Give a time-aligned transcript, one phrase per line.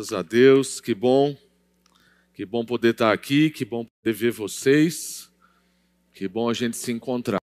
[0.00, 1.36] Graças a Deus, que bom.
[2.32, 5.30] Que bom poder estar aqui, que bom poder ver vocês.
[6.14, 7.38] Que bom a gente se encontrar.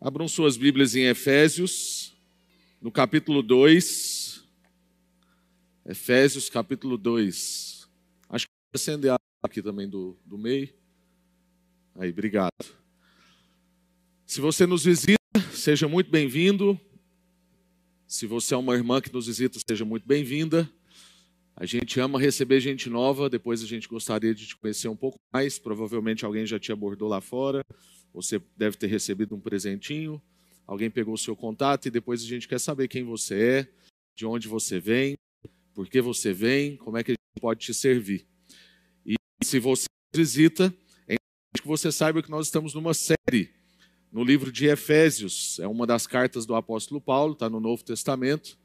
[0.00, 2.16] Abram suas Bíblias em Efésios,
[2.82, 4.44] no capítulo 2.
[5.86, 7.88] Efésios, capítulo 2.
[8.28, 10.74] Acho que vou acender aqui também do, do meio.
[11.94, 12.74] Aí, obrigado.
[14.26, 15.16] Se você nos visita,
[15.52, 16.76] seja muito bem-vindo.
[18.04, 20.68] Se você é uma irmã que nos visita, seja muito bem-vinda.
[21.60, 25.18] A gente ama receber gente nova, depois a gente gostaria de te conhecer um pouco
[25.32, 25.58] mais.
[25.58, 27.66] Provavelmente alguém já te abordou lá fora,
[28.14, 30.22] você deve ter recebido um presentinho,
[30.64, 33.68] alguém pegou o seu contato e depois a gente quer saber quem você é,
[34.14, 35.16] de onde você vem,
[35.74, 38.24] por que você vem, como é que a gente pode te servir.
[39.04, 40.72] E se você visita,
[41.08, 43.52] é importante que você saiba que nós estamos numa série
[44.12, 48.56] no livro de Efésios, é uma das cartas do apóstolo Paulo, está no Novo Testamento,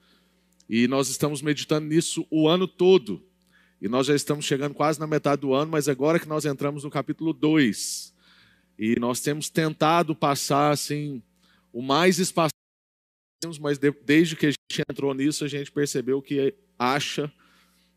[0.70, 3.26] e nós estamos meditando nisso o ano todo.
[3.82, 6.84] E nós já estamos chegando quase na metade do ano, mas agora que nós entramos
[6.84, 8.14] no capítulo 2.
[8.80, 11.22] E nós temos tentado passar assim
[11.72, 12.54] o mais espaço
[13.60, 17.32] mas desde que a gente entrou nisso, a gente percebeu que acha,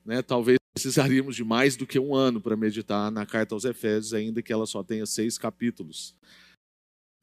[0.05, 4.13] né, talvez precisaríamos de mais do que um ano para meditar na carta aos Efésios,
[4.13, 6.15] ainda que ela só tenha seis capítulos.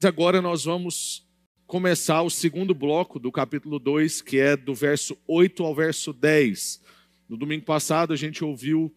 [0.02, 1.26] Agora nós vamos
[1.66, 6.80] começar o segundo bloco do capítulo 2, que é do verso 8 ao verso 10.
[7.28, 8.94] No domingo passado a gente ouviu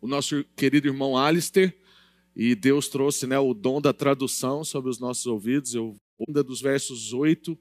[0.00, 1.74] o nosso querido irmão Alistair
[2.36, 5.74] e Deus trouxe né, o dom da tradução sobre os nossos ouvidos.
[5.74, 5.96] Eu
[6.28, 7.58] ainda dos versos 8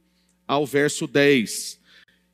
[0.48, 1.80] ao verso 10.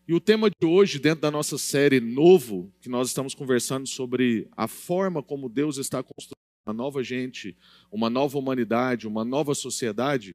[0.07, 4.47] E o tema de hoje, dentro da nossa série Novo, que nós estamos conversando sobre
[4.57, 6.33] a forma como Deus está construindo
[6.65, 7.55] uma nova gente,
[7.91, 10.33] uma nova humanidade, uma nova sociedade,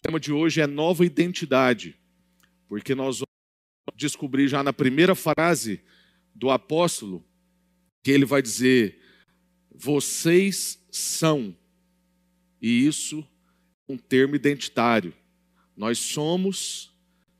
[0.00, 1.94] o tema de hoje é nova identidade,
[2.66, 5.82] porque nós vamos descobrir já na primeira frase
[6.34, 7.22] do apóstolo
[8.02, 8.98] que ele vai dizer:
[9.70, 11.54] vocês são,
[12.62, 13.22] e isso
[13.86, 15.12] é um termo identitário.
[15.76, 16.96] Nós somos,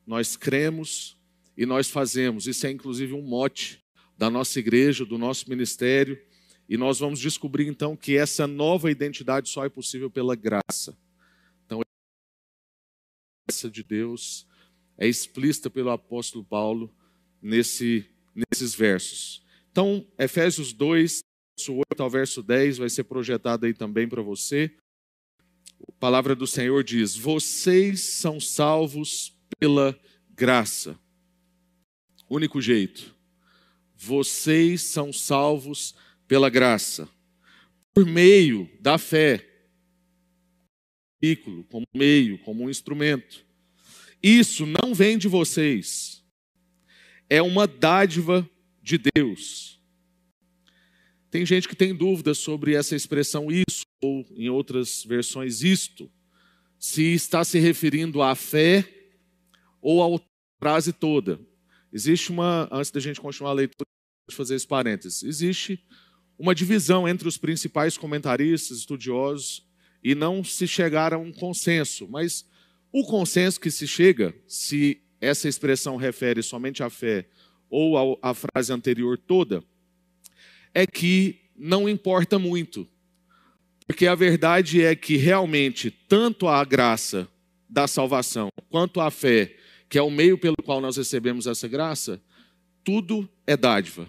[0.07, 1.17] nós cremos
[1.57, 2.47] e nós fazemos.
[2.47, 3.83] Isso é inclusive um mote
[4.19, 6.21] da nossa igreja, do nosso ministério.
[6.69, 10.95] E nós vamos descobrir então que essa nova identidade só é possível pela graça
[13.51, 14.47] graça de Deus
[14.97, 16.95] é explícita pelo apóstolo Paulo
[17.43, 19.45] nesse, nesses versos.
[19.73, 21.21] Então, Efésios 2,
[21.59, 24.73] verso 8 ao verso 10, vai ser projetado aí também para você.
[25.89, 29.99] A palavra do Senhor diz: Vocês são salvos pela
[30.31, 30.97] graça.
[32.29, 33.17] Único jeito.
[33.97, 35.95] Vocês são salvos
[36.29, 37.09] pela graça,
[37.93, 39.50] por meio da fé
[41.21, 43.45] veículo, como meio, como um instrumento.
[44.23, 46.23] Isso não vem de vocês,
[47.29, 48.49] é uma dádiva
[48.83, 49.81] de Deus.
[51.31, 56.11] Tem gente que tem dúvidas sobre essa expressão isso, ou em outras versões isto,
[56.79, 58.85] se está se referindo à fé
[59.81, 60.21] ou à
[60.59, 61.41] frase toda.
[61.93, 63.87] Existe uma, antes da gente continuar a leitura,
[64.33, 65.85] fazer esse parênteses, existe
[66.39, 69.69] uma divisão entre os principais comentaristas, estudiosos,
[70.03, 72.09] e não se chegar a um consenso.
[72.09, 72.45] Mas
[72.93, 77.27] o consenso que se chega, se essa expressão refere somente à fé
[77.69, 79.63] ou à frase anterior toda,
[80.75, 82.89] é que não importa muito.
[83.87, 87.29] Porque a verdade é que realmente, tanto a graça
[87.69, 89.57] da salvação quanto a fé,
[89.89, 92.21] que é o meio pelo qual nós recebemos essa graça,
[92.83, 94.09] tudo é dádiva.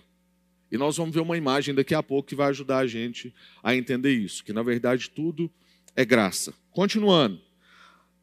[0.72, 3.76] E nós vamos ver uma imagem daqui a pouco que vai ajudar a gente a
[3.76, 5.52] entender isso, que na verdade tudo
[5.96, 6.54] é graça.
[6.72, 7.42] Continuando.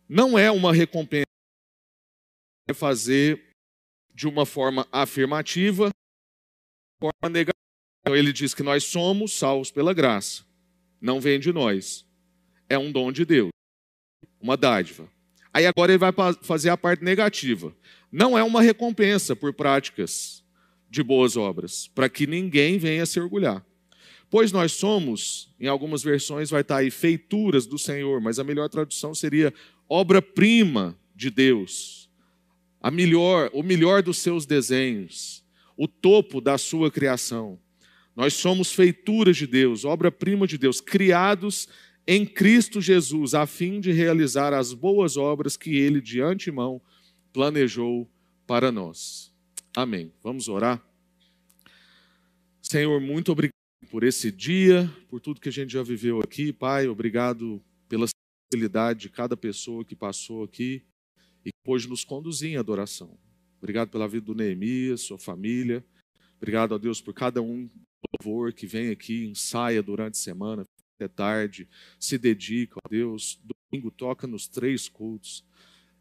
[0.09, 1.29] Não é uma recompensa
[2.69, 3.43] é fazer
[4.15, 5.91] de uma forma afirmativa,
[7.01, 7.57] forma negativa.
[8.01, 10.45] Então, ele diz que nós somos salvos pela graça.
[11.01, 12.07] Não vem de nós.
[12.69, 13.51] É um dom de Deus.
[14.41, 15.11] Uma dádiva.
[15.53, 16.13] Aí agora ele vai
[16.43, 17.75] fazer a parte negativa.
[18.13, 20.45] Não é uma recompensa por práticas
[20.91, 23.65] de boas obras, para que ninguém venha se orgulhar.
[24.31, 28.69] Pois nós somos, em algumas versões vai estar aí, feituras do Senhor, mas a melhor
[28.69, 29.53] tradução seria
[29.89, 32.11] obra-prima de Deus.
[32.81, 35.45] A melhor, o melhor dos seus desenhos,
[35.77, 37.59] o topo da sua criação.
[38.15, 41.69] Nós somos feituras de Deus, obra-prima de Deus, criados
[42.07, 46.81] em Cristo Jesus, a fim de realizar as boas obras que ele de antemão
[47.33, 48.11] planejou
[48.47, 49.33] para nós.
[49.75, 50.13] Amém.
[50.23, 50.83] Vamos orar.
[52.61, 53.58] Senhor, muito obrigado
[53.91, 56.53] por esse dia, por tudo que a gente já viveu aqui.
[56.53, 60.85] Pai, obrigado pela sensibilidade de cada pessoa que passou aqui
[61.45, 63.19] e que pôde nos conduzir em adoração.
[63.59, 65.85] Obrigado pela vida do Neemias, sua família.
[66.37, 67.69] Obrigado a Deus por cada um
[68.23, 70.65] louvor que vem aqui, ensaia durante a semana,
[70.95, 71.69] até tarde,
[71.99, 73.41] se dedica a Deus.
[73.71, 75.45] Domingo toca nos três cultos.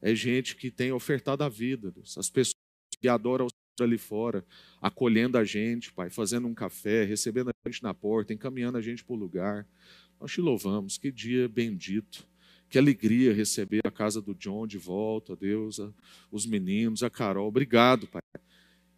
[0.01, 2.17] É gente que tem ofertado a vida, Deus.
[2.17, 2.55] As pessoas
[2.99, 3.47] que adoram
[3.83, 4.45] ali fora,
[4.81, 9.03] acolhendo a gente, Pai, fazendo um café, recebendo a gente na porta, encaminhando a gente
[9.03, 9.67] para o lugar.
[10.19, 12.27] Nós te louvamos, que dia bendito.
[12.69, 15.89] Que alegria receber a casa do John de volta, Deus, a,
[16.29, 17.47] os meninos, a Carol.
[17.47, 18.21] Obrigado, Pai.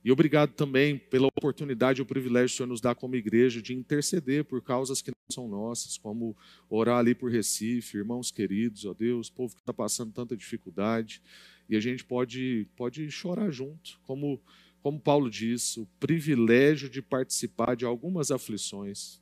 [0.03, 3.61] E obrigado também pela oportunidade e o privilégio que o Senhor nos dá como igreja
[3.61, 6.35] de interceder por causas que não são nossas, como
[6.69, 11.21] orar ali por Recife, irmãos queridos, ó Deus, povo que está passando tanta dificuldade.
[11.69, 14.41] E a gente pode, pode chorar junto, como,
[14.81, 19.21] como Paulo diz, o privilégio de participar de algumas aflições.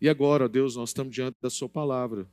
[0.00, 2.28] E agora, ó Deus, nós estamos diante da Sua palavra.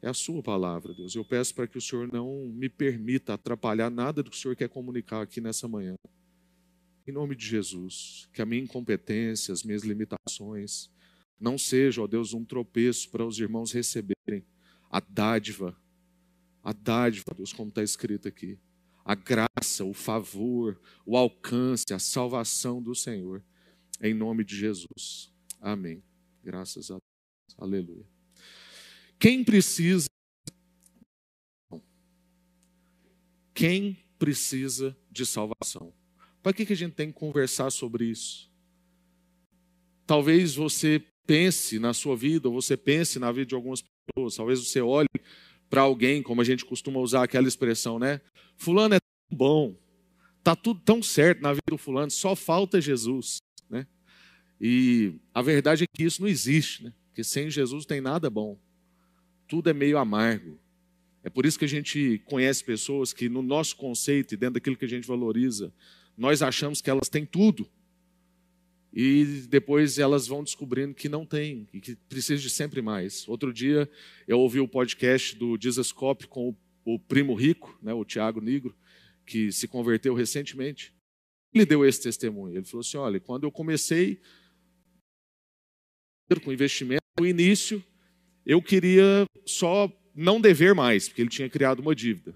[0.00, 1.14] É a Sua palavra, Deus.
[1.14, 4.54] Eu peço para que o Senhor não me permita atrapalhar nada do que o Senhor
[4.54, 5.96] quer comunicar aqui nessa manhã.
[7.06, 10.90] Em nome de Jesus, que a minha incompetência, as minhas limitações,
[11.38, 14.44] não sejam, ó Deus, um tropeço para os irmãos receberem
[14.90, 15.76] a dádiva,
[16.62, 18.58] a dádiva, Deus, como está escrito aqui,
[19.06, 23.40] a graça, o favor, o alcance, a salvação do Senhor,
[24.02, 25.32] em nome de Jesus.
[25.60, 26.02] Amém.
[26.42, 27.56] Graças a Deus.
[27.56, 28.04] Aleluia.
[29.16, 30.08] Quem precisa.
[33.54, 35.94] Quem precisa de salvação?
[36.42, 38.50] Para que, que a gente tem que conversar sobre isso?
[40.04, 44.60] Talvez você pense na sua vida, ou você pense na vida de algumas pessoas, talvez
[44.60, 45.08] você olhe
[45.68, 48.20] para alguém, como a gente costuma usar aquela expressão, né?
[48.56, 49.76] Fulano é tão bom,
[50.42, 53.86] tá tudo tão certo na vida do fulano, só falta Jesus, né?
[54.60, 56.92] E a verdade é que isso não existe, né?
[57.08, 58.58] Porque sem Jesus não tem nada bom.
[59.48, 60.58] Tudo é meio amargo.
[61.22, 64.76] É por isso que a gente conhece pessoas que, no nosso conceito e dentro daquilo
[64.76, 65.72] que a gente valoriza,
[66.16, 67.68] nós achamos que elas têm tudo.
[68.98, 73.28] E depois elas vão descobrindo que não tem, e que precisa de sempre mais.
[73.28, 73.86] Outro dia
[74.26, 78.74] eu ouvi o podcast do Dizascope com o, o primo rico, né, o Tiago Negro,
[79.26, 80.94] que se converteu recentemente.
[81.52, 82.56] Ele deu esse testemunho.
[82.56, 84.18] Ele falou assim: olha, quando eu comecei
[86.42, 87.84] com investimento, no início,
[88.46, 92.34] eu queria só não dever mais, porque ele tinha criado uma dívida.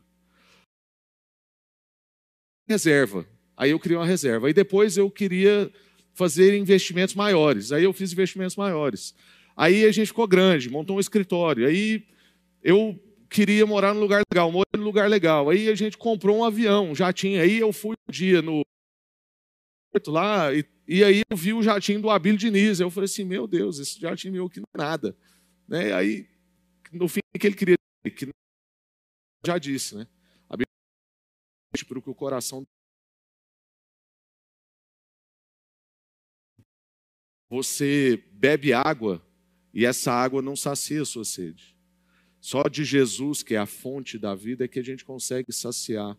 [2.69, 3.27] Reserva.
[3.57, 4.47] Aí eu criei uma reserva.
[4.47, 5.73] Aí depois eu queria
[6.15, 7.73] fazer investimentos maiores.
[7.73, 9.15] Aí eu fiz investimentos maiores.
[9.57, 11.67] Aí a gente ficou grande, montou um escritório.
[11.67, 12.07] Aí
[12.62, 12.99] eu
[13.29, 15.51] queria morar num lugar legal, morei num lugar legal.
[15.51, 17.41] Aí a gente comprou um avião, um jatinho.
[17.41, 18.62] Aí eu fui um dia no
[20.07, 22.81] lá e, e aí eu vi o jatinho do Abílio Diniz.
[22.81, 25.17] Eu falei assim, meu Deus, esse jatinho meu aqui não é nada.
[25.67, 25.93] Né?
[25.93, 26.29] Aí,
[26.93, 28.17] no fim, que ele queria dizer?
[28.17, 28.29] Que
[29.47, 30.07] já disse, né?
[30.49, 30.67] Abílio
[31.87, 32.67] para o que o coração
[37.50, 39.20] você bebe água
[39.75, 41.76] e essa água não sacia a sua sede.
[42.41, 46.17] Só de Jesus, que é a fonte da vida, é que a gente consegue saciar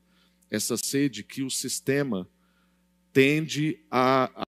[0.49, 2.29] essa sede que o sistema
[3.13, 4.45] tende a,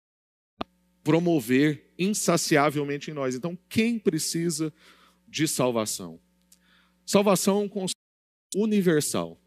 [1.05, 3.35] promover insaciavelmente em nós.
[3.35, 4.73] Então, quem precisa
[5.29, 6.21] de salvação?
[7.05, 7.97] Salvação é um conceito
[8.57, 9.41] universal.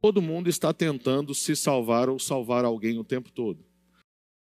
[0.00, 3.64] Todo mundo está tentando se salvar ou salvar alguém o tempo todo.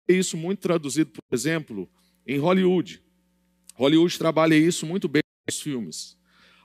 [0.07, 1.89] Isso muito traduzido, por exemplo,
[2.27, 3.01] em Hollywood.
[3.75, 6.17] Hollywood trabalha isso muito bem nos filmes.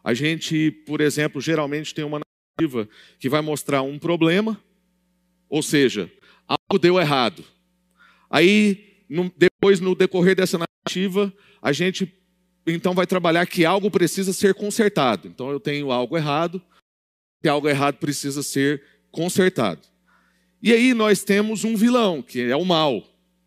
[0.02, 2.88] A gente, por exemplo, geralmente tem uma narrativa
[3.19, 4.61] que vai mostrar um problema,
[5.49, 6.11] ou seja,
[6.49, 7.45] algo deu errado.
[8.28, 12.12] Aí, no, depois, no decorrer dessa narrativa, a gente
[12.66, 15.28] então vai trabalhar que algo precisa ser consertado.
[15.28, 16.61] Então eu tenho algo errado,
[17.40, 19.83] que algo errado precisa ser consertado.
[20.62, 23.04] E aí nós temos um vilão, que é o mal,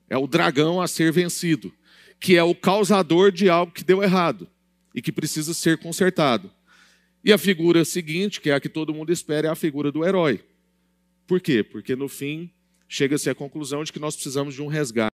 [0.10, 1.74] é o dragão a ser vencido
[2.20, 4.48] que é o causador de algo que deu errado
[4.94, 6.52] e que precisa ser consertado.
[7.24, 10.06] E a figura seguinte, que é a que todo mundo espera, é a figura do
[10.06, 10.44] herói.
[11.28, 11.64] Por quê?
[11.64, 12.52] Porque no fim
[12.88, 15.16] chega-se à conclusão de que nós precisamos de um resgate,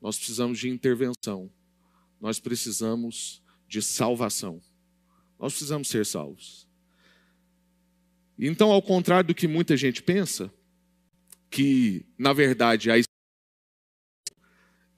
[0.00, 1.50] nós precisamos de intervenção,
[2.20, 4.60] nós precisamos de salvação,
[5.38, 6.68] nós precisamos ser salvos.
[8.38, 10.52] Então, ao contrário do que muita gente pensa,
[11.48, 12.96] que na verdade a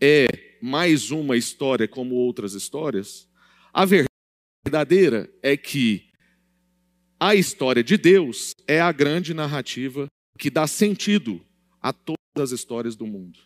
[0.00, 3.28] é mais uma história como outras histórias,
[3.70, 4.08] a verdade
[4.64, 6.08] verdadeira é que
[7.20, 10.06] a história de Deus é a grande narrativa
[10.38, 11.44] que dá sentido
[11.82, 13.40] a todas as histórias do mundo.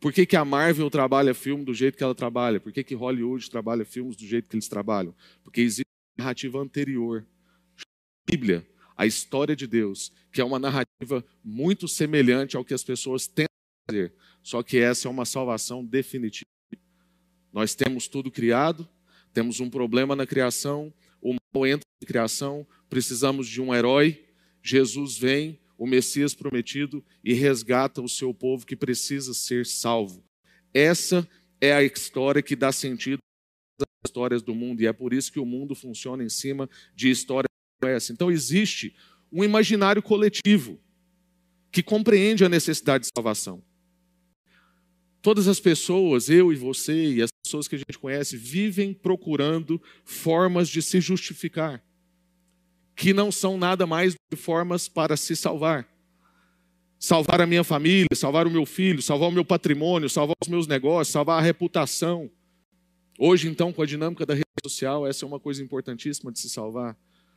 [0.00, 2.58] Por que, que a Marvel trabalha filme do jeito que ela trabalha?
[2.58, 5.14] Por que, que Hollywood trabalha filmes do jeito que eles trabalham?
[5.44, 5.84] Porque existe
[6.16, 7.26] uma narrativa anterior.
[7.76, 8.66] A Bíblia,
[8.96, 13.49] a história de Deus, que é uma narrativa muito semelhante ao que as pessoas tentam
[13.90, 14.14] fazer.
[14.42, 16.46] Só que essa é uma salvação definitiva.
[17.52, 18.88] Nós temos tudo criado,
[19.32, 24.24] temos um problema na criação, o mal entra na criação, precisamos de um herói.
[24.62, 30.24] Jesus vem, o Messias prometido, e resgata o seu povo que precisa ser salvo.
[30.72, 31.28] Essa
[31.60, 33.18] é a história que dá sentido
[33.80, 37.10] às histórias do mundo, e é por isso que o mundo funciona em cima de
[37.10, 38.12] histórias como essa.
[38.12, 38.94] Então existe
[39.32, 40.80] um imaginário coletivo
[41.72, 43.62] que compreende a necessidade de salvação.
[45.22, 49.80] Todas as pessoas, eu e você e as pessoas que a gente conhece, vivem procurando
[50.04, 51.84] formas de se justificar,
[52.96, 55.86] que não são nada mais do que formas para se salvar.
[56.98, 60.66] Salvar a minha família, salvar o meu filho, salvar o meu patrimônio, salvar os meus
[60.66, 62.30] negócios, salvar a reputação.
[63.18, 66.48] Hoje, então, com a dinâmica da rede social, essa é uma coisa importantíssima de se
[66.48, 66.96] salvar.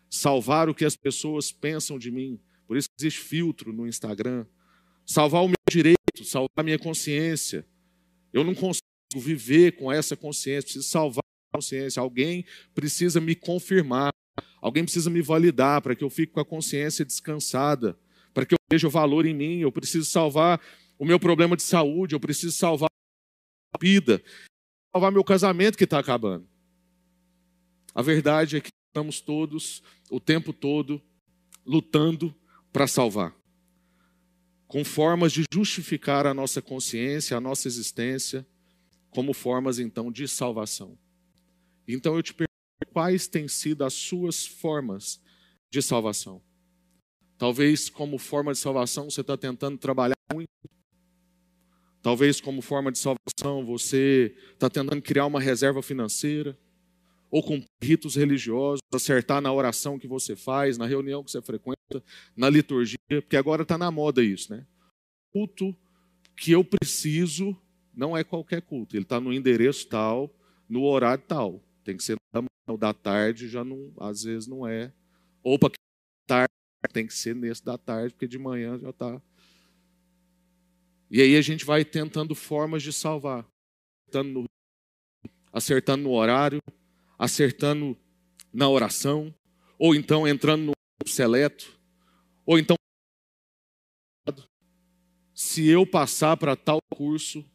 [0.10, 2.40] Salvar o que as pessoas pensam de mim.
[2.68, 4.46] Por isso existe filtro no Instagram.
[5.06, 7.66] Salvar o meu direito, salvar a minha consciência.
[8.34, 8.82] Eu não consigo
[9.16, 12.02] viver com essa consciência, preciso salvar a consciência.
[12.02, 14.12] Alguém precisa me confirmar,
[14.60, 17.98] alguém precisa me validar para que eu fique com a consciência descansada,
[18.34, 19.60] para que eu veja o valor em mim.
[19.60, 20.60] Eu preciso salvar
[20.98, 22.90] o meu problema de saúde, eu preciso salvar
[23.72, 24.22] a vida,
[24.92, 26.48] salvar meu casamento que está acabando.
[27.94, 31.00] A verdade é que estamos todos, o tempo todo,
[31.64, 32.34] lutando
[32.72, 33.43] para salvar
[34.74, 38.44] com formas de justificar a nossa consciência, a nossa existência,
[39.12, 40.98] como formas então de salvação.
[41.88, 45.22] Então eu te pergunto, quais têm sido as suas formas
[45.70, 46.42] de salvação?
[47.38, 50.50] Talvez como forma de salvação você está tentando trabalhar muito.
[52.02, 56.58] Talvez como forma de salvação você está tentando criar uma reserva financeira
[57.34, 62.04] ou com ritos religiosos, acertar na oração que você faz, na reunião que você frequenta,
[62.38, 64.68] na liturgia, porque agora está na moda isso, né?
[65.32, 65.76] Culto
[66.38, 67.60] que eu preciso
[67.92, 70.32] não é qualquer culto, ele está no endereço tal,
[70.70, 71.60] no horário tal.
[71.84, 74.94] Tem que ser da manhã, da tarde, já não, às vezes não é.
[75.42, 75.74] Ou para
[76.28, 76.54] tarde,
[76.92, 79.20] tem que ser nesse da tarde, porque de manhã já está.
[81.10, 83.44] E aí a gente vai tentando formas de salvar,
[84.08, 84.46] acertando no,
[85.52, 86.60] acertando no horário,
[87.24, 87.98] acertando
[88.54, 89.34] na oração,
[89.80, 91.80] ou então entrando no seleto,
[92.46, 92.76] ou então
[95.34, 97.46] se eu passar para tal curso,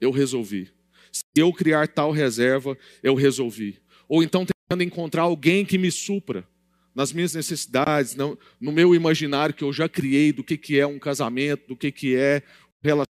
[0.00, 0.72] eu resolvi.
[1.12, 3.82] Se eu criar tal reserva, eu resolvi.
[4.08, 6.48] Ou então tentando encontrar alguém que me supra
[6.94, 10.98] nas minhas necessidades, no meu imaginário que eu já criei do que, que é um
[10.98, 12.42] casamento, do que, que é
[12.82, 13.08] um relacionamento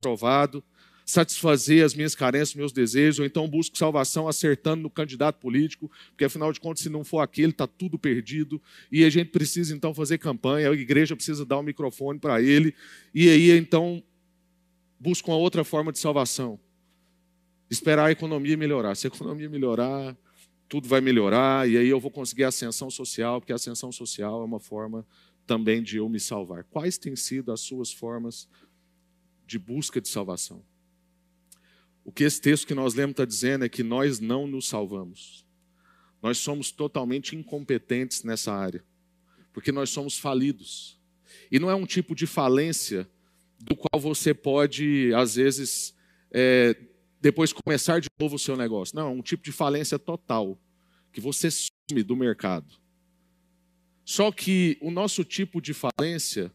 [0.00, 0.64] provado
[1.04, 6.24] satisfazer as minhas carências, meus desejos, ou então busco salvação acertando no candidato político, porque
[6.24, 9.92] afinal de contas, se não for aquele, está tudo perdido, e a gente precisa então
[9.92, 12.74] fazer campanha, a igreja precisa dar um microfone para ele,
[13.14, 14.02] e aí então
[14.98, 16.58] busco uma outra forma de salvação.
[17.70, 18.94] Esperar a economia melhorar.
[18.94, 20.16] Se a economia melhorar,
[20.68, 24.60] tudo vai melhorar, e aí eu vou conseguir ascensão social, porque ascensão social é uma
[24.60, 25.06] forma
[25.46, 26.64] também de eu me salvar.
[26.64, 28.48] Quais têm sido as suas formas
[29.46, 30.62] de busca de salvação?
[32.04, 35.46] O que esse texto que nós lemos está dizendo é que nós não nos salvamos.
[36.22, 38.84] Nós somos totalmente incompetentes nessa área,
[39.52, 41.00] porque nós somos falidos.
[41.50, 43.08] E não é um tipo de falência
[43.58, 45.94] do qual você pode, às vezes,
[46.30, 46.76] é,
[47.20, 48.94] depois começar de novo o seu negócio.
[48.94, 50.58] Não, é um tipo de falência total,
[51.10, 52.74] que você some do mercado.
[54.04, 56.52] Só que o nosso tipo de falência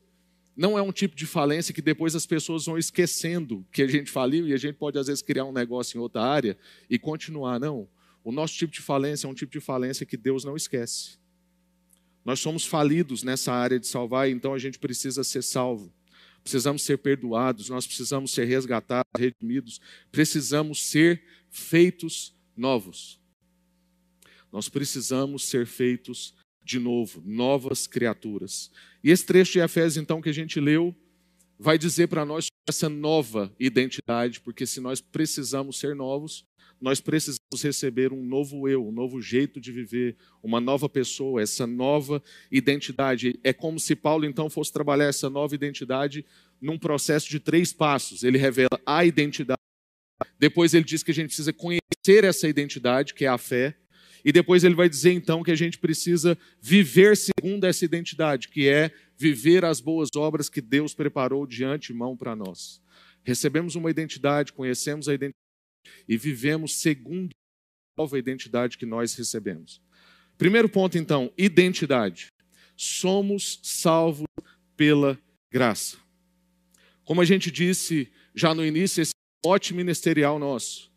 [0.60, 4.12] não é um tipo de falência que depois as pessoas vão esquecendo que a gente
[4.12, 6.58] faliu e a gente pode, às vezes, criar um negócio em outra área
[6.90, 7.58] e continuar.
[7.62, 7.88] Não.
[8.26, 11.18] O nosso tipo de falência é um tipo de falência que Deus não esquece.
[12.26, 15.94] Nós somos falidos nessa área de salvar, então a gente precisa ser salvo.
[16.44, 19.80] Precisamos ser perdoados, nós precisamos ser resgatados, redimidos,
[20.12, 23.18] precisamos ser feitos novos.
[24.52, 26.36] Nós precisamos ser feitos
[26.70, 28.70] de novo, novas criaturas.
[29.04, 30.96] E esse trecho de Efésios, então, que a gente leu,
[31.58, 36.46] vai dizer para nós essa nova identidade, porque se nós precisamos ser novos,
[36.80, 41.66] nós precisamos receber um novo eu, um novo jeito de viver, uma nova pessoa, essa
[41.66, 42.22] nova
[42.52, 43.40] identidade.
[43.44, 46.24] É como se Paulo então fosse trabalhar essa nova identidade
[46.62, 48.24] num processo de três passos.
[48.24, 49.60] Ele revela a identidade,
[50.38, 53.76] depois ele diz que a gente precisa conhecer essa identidade, que é a fé.
[54.24, 58.68] E depois ele vai dizer então que a gente precisa viver segundo essa identidade, que
[58.68, 62.82] é viver as boas obras que Deus preparou de antemão para nós.
[63.24, 65.36] Recebemos uma identidade, conhecemos a identidade
[66.08, 67.32] e vivemos segundo
[67.98, 69.82] a nova identidade que nós recebemos.
[70.38, 72.28] Primeiro ponto então, identidade.
[72.78, 74.26] somos salvos
[74.78, 75.20] pela
[75.52, 75.98] graça.
[77.04, 79.12] Como a gente disse já no início, esse
[79.46, 80.90] mote ministerial nosso.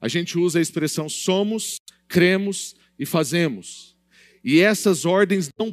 [0.00, 1.76] A gente usa a expressão somos,
[2.10, 3.96] cremos e fazemos.
[4.42, 5.72] E essas ordens não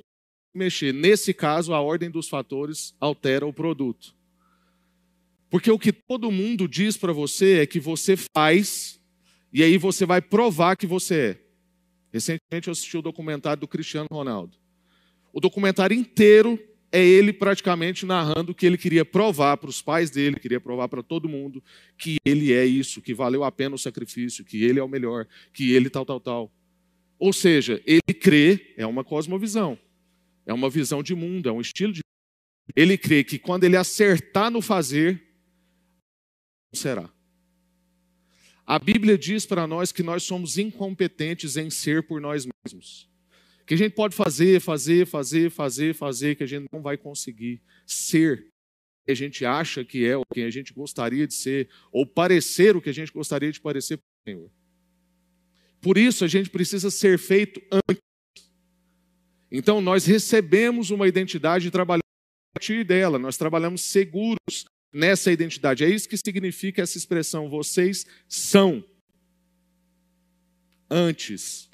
[0.53, 0.93] mexer.
[0.93, 4.15] Nesse caso, a ordem dos fatores altera o produto.
[5.49, 9.01] Porque o que todo mundo diz para você é que você faz,
[9.51, 11.41] e aí você vai provar que você é.
[12.13, 14.57] Recentemente eu assisti o documentário do Cristiano Ronaldo.
[15.33, 16.59] O documentário inteiro
[16.91, 21.03] é ele praticamente narrando que ele queria provar para os pais dele, queria provar para
[21.03, 21.63] todo mundo
[21.97, 25.27] que ele é isso, que valeu a pena o sacrifício, que ele é o melhor,
[25.53, 26.51] que ele tal, tal, tal.
[27.19, 29.77] Ou seja, ele crê, é uma cosmovisão,
[30.45, 32.01] é uma visão de mundo, é um estilo de.
[32.75, 35.21] Ele crê que quando ele acertar no fazer,
[36.73, 37.09] será.
[38.65, 43.09] A Bíblia diz para nós que nós somos incompetentes em ser por nós mesmos.
[43.67, 47.61] Que a gente pode fazer, fazer, fazer, fazer, fazer, que a gente não vai conseguir
[47.85, 48.47] ser
[49.07, 52.75] que a gente acha que é, ou quem a gente gostaria de ser, ou parecer
[52.75, 54.51] o que a gente gostaria de parecer para o Senhor.
[55.79, 58.03] Por isso a gente precisa ser feito antes.
[59.49, 65.85] Então nós recebemos uma identidade e trabalhamos a partir dela, nós trabalhamos seguros nessa identidade.
[65.85, 68.83] É isso que significa essa expressão, vocês são.
[70.89, 71.69] Antes,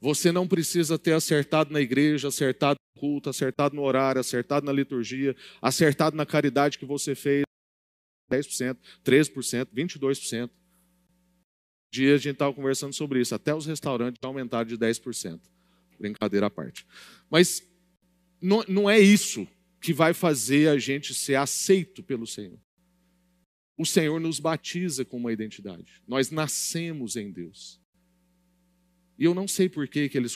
[0.00, 4.72] você não precisa ter acertado na igreja, acertado no culto, acertado no horário, acertado na
[4.72, 7.44] liturgia, acertado na caridade que você fez.
[8.30, 10.50] 10%, 13%, 22%.
[11.92, 13.34] Dia a gente estava conversando sobre isso.
[13.34, 15.40] Até os restaurantes aumentaram de 10%.
[15.98, 16.86] Brincadeira à parte.
[17.28, 17.62] Mas
[18.40, 19.46] não, não é isso
[19.80, 22.58] que vai fazer a gente ser aceito pelo Senhor.
[23.76, 26.02] O Senhor nos batiza com uma identidade.
[26.06, 27.79] Nós nascemos em Deus.
[29.20, 30.28] E eu não sei por que, que ele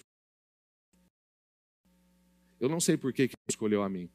[2.60, 4.10] Eu não sei por que, que ele escolheu a mim.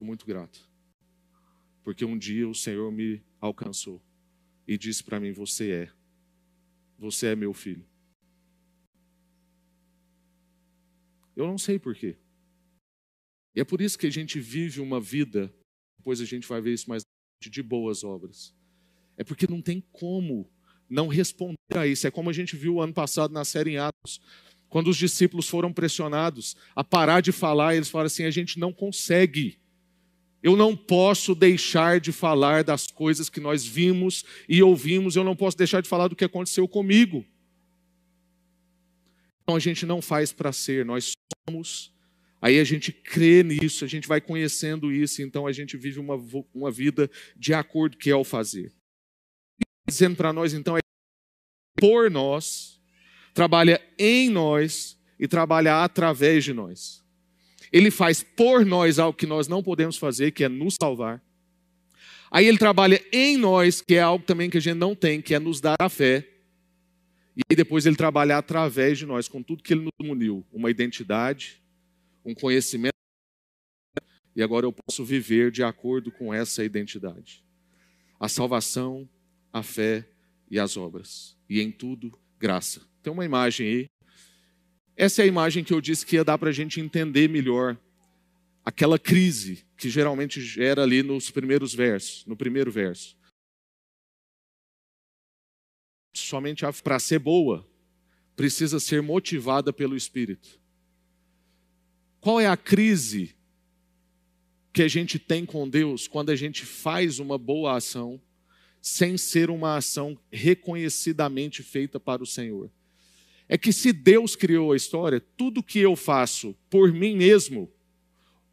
[0.00, 0.66] Muito grato.
[1.84, 4.02] Porque um dia o Senhor me alcançou
[4.66, 5.92] e disse para mim: Você é.
[6.98, 7.86] Você é meu filho.
[11.36, 12.16] Eu não sei por quê.
[13.54, 15.54] E é por isso que a gente vive uma vida,
[15.98, 17.02] depois a gente vai ver isso mais
[17.38, 18.54] de boas obras.
[19.18, 20.50] É porque não tem como
[20.88, 22.06] não responder a isso.
[22.06, 24.20] É como a gente viu ano passado na série em Atos,
[24.68, 28.72] quando os discípulos foram pressionados a parar de falar, eles falaram assim: a gente não
[28.72, 29.58] consegue.
[30.42, 35.34] Eu não posso deixar de falar das coisas que nós vimos e ouvimos, eu não
[35.34, 37.24] posso deixar de falar do que aconteceu comigo.
[39.42, 41.12] Então a gente não faz para ser, nós
[41.48, 41.92] somos
[42.40, 46.14] Aí a gente crê nisso, a gente vai conhecendo isso, então a gente vive uma,
[46.54, 48.72] uma vida de acordo que é o fazer.
[49.86, 50.80] Dizendo para nós, então, é
[51.78, 52.80] por nós,
[53.32, 57.04] trabalha em nós e trabalha através de nós.
[57.72, 61.22] Ele faz por nós algo que nós não podemos fazer, que é nos salvar.
[62.30, 65.34] Aí ele trabalha em nós, que é algo também que a gente não tem, que
[65.34, 66.28] é nos dar a fé.
[67.50, 71.62] E depois ele trabalha através de nós, com tudo que ele nos uniu, uma identidade,
[72.24, 72.94] um conhecimento,
[74.34, 77.42] e agora eu posso viver de acordo com essa identidade.
[78.20, 79.08] A salvação,
[79.58, 80.06] a fé
[80.50, 81.34] e as obras.
[81.48, 82.86] E em tudo, graça.
[83.02, 83.86] Tem uma imagem aí.
[84.94, 87.78] Essa é a imagem que eu disse que ia dar para a gente entender melhor
[88.62, 93.16] aquela crise que geralmente gera ali nos primeiros versos, no primeiro verso.
[96.14, 97.66] Somente para ser boa,
[98.34, 100.60] precisa ser motivada pelo Espírito.
[102.20, 103.34] Qual é a crise
[104.72, 108.20] que a gente tem com Deus quando a gente faz uma boa ação
[108.88, 112.70] sem ser uma ação reconhecidamente feita para o Senhor?
[113.48, 117.68] É que se Deus criou a história, tudo que eu faço por mim mesmo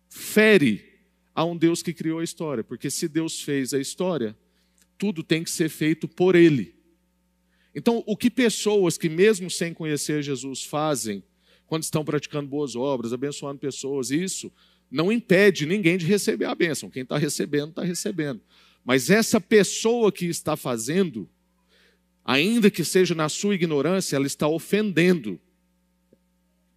[0.09, 0.83] fere
[1.35, 4.35] a um Deus que criou a história, porque se Deus fez a história,
[4.97, 6.73] tudo tem que ser feito por Ele.
[7.75, 11.23] Então, o que pessoas que, mesmo sem conhecer Jesus, fazem
[11.67, 14.51] quando estão praticando boas obras, abençoando pessoas, isso
[14.89, 16.89] não impede ninguém de receber a bênção.
[16.89, 18.41] Quem está recebendo, está recebendo.
[18.83, 21.29] Mas essa pessoa que está fazendo,
[22.23, 25.39] ainda que seja na sua ignorância, ela está ofendendo.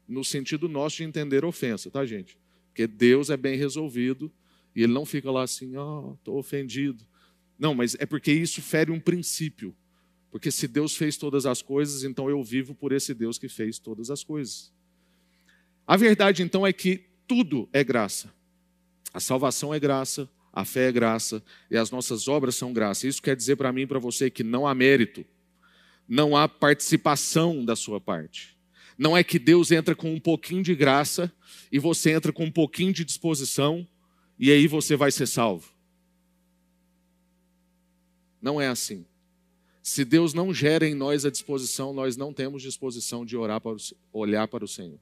[0.08, 2.38] No sentido nosso de entender ofensa, tá, gente?
[2.68, 4.30] Porque Deus é bem resolvido
[4.74, 7.04] e ele não fica lá assim, ó, oh, estou ofendido.
[7.58, 9.74] Não, mas é porque isso fere um princípio.
[10.30, 13.78] Porque se Deus fez todas as coisas, então eu vivo por esse Deus que fez
[13.78, 14.72] todas as coisas.
[15.86, 18.32] A verdade então é que tudo é graça.
[19.14, 23.06] A salvação é graça, a fé é graça e as nossas obras são graça.
[23.06, 25.22] Isso quer dizer para mim e para você que não há mérito,
[26.08, 28.56] não há participação da sua parte.
[28.96, 31.30] Não é que Deus entra com um pouquinho de graça
[31.70, 33.86] e você entra com um pouquinho de disposição
[34.38, 35.68] e aí você vai ser salvo.
[38.40, 39.04] Não é assim.
[39.82, 43.72] Se Deus não gera em nós a disposição, nós não temos disposição de orar para
[43.72, 43.76] o,
[44.10, 44.98] olhar para o Senhor.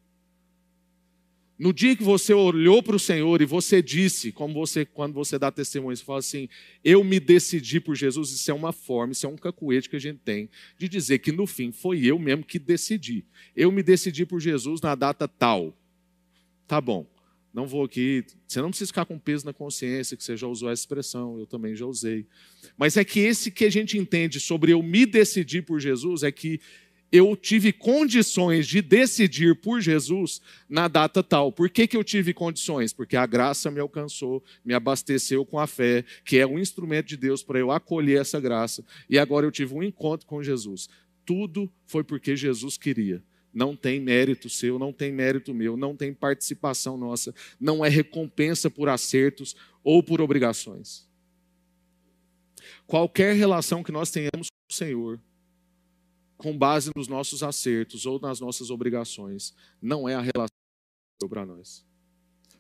[1.57, 5.39] No dia que você olhou para o Senhor e você disse, como você, quando você
[5.39, 6.49] dá testemunho, você fala assim:
[6.83, 10.01] Eu me decidi por Jesus, isso é uma forma, isso é um cacuete que a
[10.01, 13.25] gente tem de dizer que no fim foi eu mesmo que decidi.
[13.55, 15.77] Eu me decidi por Jesus na data tal.
[16.67, 17.07] Tá bom,
[17.53, 18.25] não vou aqui.
[18.49, 21.47] Você não precisa ficar com peso na consciência, que você já usou essa expressão, eu
[21.47, 22.27] também já usei.
[22.77, 26.33] Mas é que esse que a gente entende sobre eu me decidir por Jesus é
[26.33, 26.61] que
[27.17, 31.53] eu tive condições de decidir por Jesus na data tal.
[31.53, 32.93] Por que, que eu tive condições?
[32.93, 37.17] Porque a graça me alcançou, me abasteceu com a fé, que é um instrumento de
[37.17, 38.85] Deus para eu acolher essa graça.
[39.09, 40.89] E agora eu tive um encontro com Jesus.
[41.25, 43.23] Tudo foi porque Jesus queria.
[43.53, 48.69] Não tem mérito seu, não tem mérito meu, não tem participação nossa, não é recompensa
[48.69, 51.09] por acertos ou por obrigações.
[52.89, 55.21] Qualquer relação que nós tenhamos com o Senhor,
[56.37, 60.57] com base nos nossos acertos ou nas nossas obrigações, não é a relação
[61.21, 61.87] que para nós.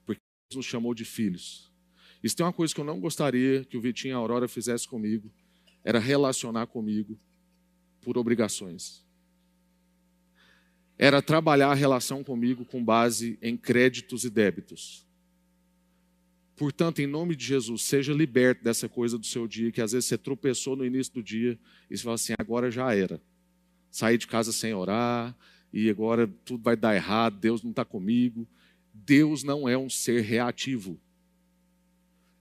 [0.05, 1.73] Porque Deus nos chamou de filhos.
[2.23, 4.89] Isso tem uma coisa que eu não gostaria que o Vitinho e a Aurora fizesse
[4.89, 5.31] comigo,
[5.83, 7.19] era relacionar comigo
[8.01, 9.05] por obrigações.
[10.97, 15.05] Era trabalhar a relação comigo com base em créditos e débitos.
[16.57, 20.07] Portanto, em nome de Jesus, seja liberto dessa coisa do seu dia, que às vezes
[20.07, 21.59] você tropeçou no início do dia
[21.91, 23.21] e você fala assim: agora já era
[23.94, 25.37] sair de casa sem orar,
[25.72, 28.44] e agora tudo vai dar errado, Deus não está comigo.
[28.92, 31.00] Deus não é um ser reativo.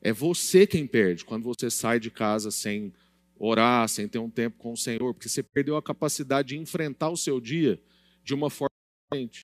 [0.01, 2.91] É você quem perde quando você sai de casa sem
[3.35, 7.09] orar, sem ter um tempo com o Senhor, porque você perdeu a capacidade de enfrentar
[7.09, 7.79] o seu dia
[8.23, 8.73] de uma forma
[9.11, 9.41] diferente.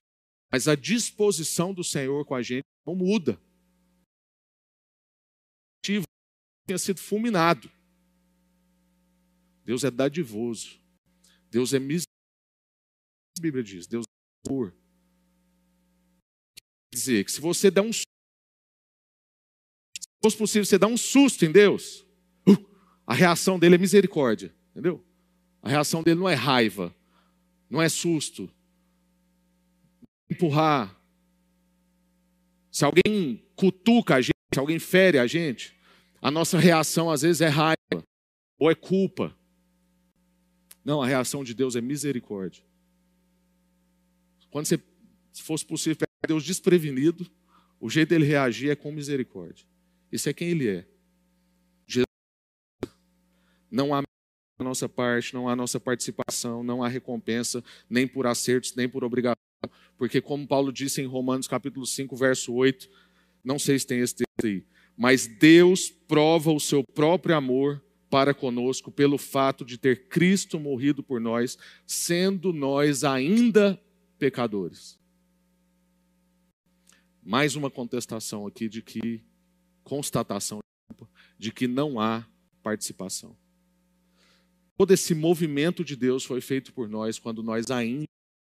[0.50, 3.40] Mas a disposição do Senhor com a gente não muda.
[5.84, 7.70] Tinha sido fulminado.
[9.64, 10.80] Deus é dadivoso.
[11.50, 12.10] Deus é misericórdia.
[13.38, 14.74] A Bíblia diz, Deus é amor.
[16.90, 18.04] Quer dizer que se você der um se
[20.22, 22.06] fosse possível, você dar um susto em Deus,
[22.46, 22.66] uh,
[23.06, 25.02] a reação dele é misericórdia, entendeu?
[25.62, 26.94] A reação dele não é raiva,
[27.70, 28.50] não é susto,
[30.30, 30.94] empurrar.
[32.70, 35.74] Se alguém cutuca a gente, se alguém fere a gente,
[36.20, 38.04] a nossa reação às vezes é raiva
[38.58, 39.34] ou é culpa.
[40.84, 42.62] Não, a reação de Deus é misericórdia.
[44.50, 44.80] Quando você,
[45.32, 47.30] se fosse possível, pegar Deus desprevenido,
[47.78, 49.66] o jeito dele reagir é com misericórdia.
[50.10, 50.86] Isso é quem ele é.
[53.70, 54.02] Não há
[54.58, 59.04] a nossa parte, não há nossa participação, não há recompensa, nem por acertos, nem por
[59.04, 59.36] obrigação.
[59.96, 62.90] Porque, como Paulo disse em Romanos capítulo 5, verso 8,
[63.44, 64.64] não sei se tem esse texto aí,
[64.96, 71.00] mas Deus prova o seu próprio amor para conosco pelo fato de ter Cristo morrido
[71.02, 73.80] por nós, sendo nós ainda
[74.18, 74.98] pecadores.
[77.22, 79.22] Mais uma contestação aqui de que,
[79.84, 80.58] constatação
[81.38, 82.26] de que não há
[82.62, 83.36] participação.
[84.76, 88.08] Todo esse movimento de Deus foi feito por nós quando nós ainda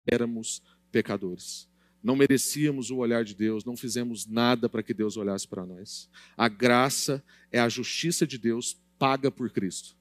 [0.10, 1.68] éramos pecadores.
[2.02, 6.10] Não merecíamos o olhar de Deus, não fizemos nada para que Deus olhasse para nós.
[6.38, 9.98] A graça é a justiça de Deus paga por Cristo.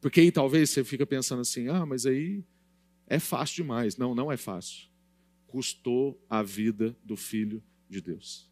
[0.00, 2.44] Porque aí talvez você fica pensando assim: ah, mas aí
[3.06, 3.96] é fácil demais.
[3.96, 4.88] Não, não é fácil.
[5.46, 8.48] Custou a vida do Filho de Deus.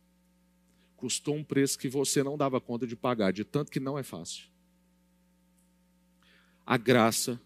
[0.96, 4.02] Custou um preço que você não dava conta de pagar, de tanto que não é
[4.02, 4.48] fácil.
[6.64, 7.38] A graça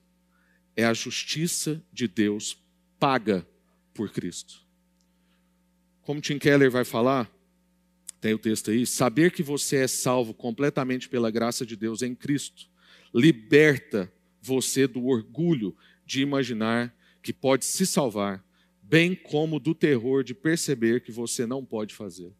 [0.76, 2.56] é a justiça de Deus
[3.00, 3.46] paga
[3.92, 4.64] por Cristo.
[6.02, 7.28] Como Tim Keller vai falar,
[8.20, 8.86] tem o texto aí.
[8.86, 12.68] Saber que você é salvo completamente pela graça de Deus em Cristo
[13.14, 18.44] liberta você do orgulho de imaginar que pode se salvar,
[18.82, 22.32] bem como do terror de perceber que você não pode fazer.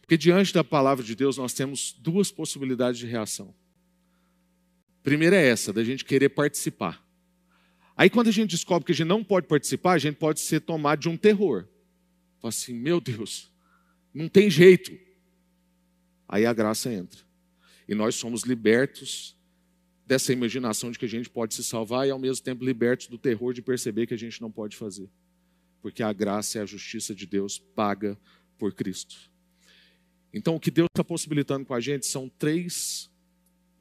[0.00, 3.54] Porque diante da palavra de Deus nós temos duas possibilidades de reação.
[5.02, 7.06] Primeira é essa, da gente querer participar.
[7.96, 10.60] Aí quando a gente descobre que a gente não pode participar, a gente pode ser
[10.60, 11.68] tomado de um terror.
[12.40, 13.49] Fala assim, meu Deus,
[14.12, 14.92] não tem jeito.
[16.28, 17.20] Aí a graça entra.
[17.88, 19.36] E nós somos libertos
[20.06, 23.18] dessa imaginação de que a gente pode se salvar e ao mesmo tempo libertos do
[23.18, 25.08] terror de perceber que a gente não pode fazer.
[25.80, 28.18] Porque a graça é a justiça de Deus paga
[28.58, 29.30] por Cristo.
[30.32, 33.10] Então o que Deus está possibilitando com a gente são três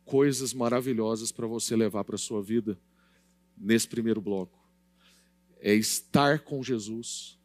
[0.06, 2.80] coisas maravilhosas para você levar para a sua vida
[3.56, 4.58] nesse primeiro bloco.
[5.62, 7.38] é estar com Jesus,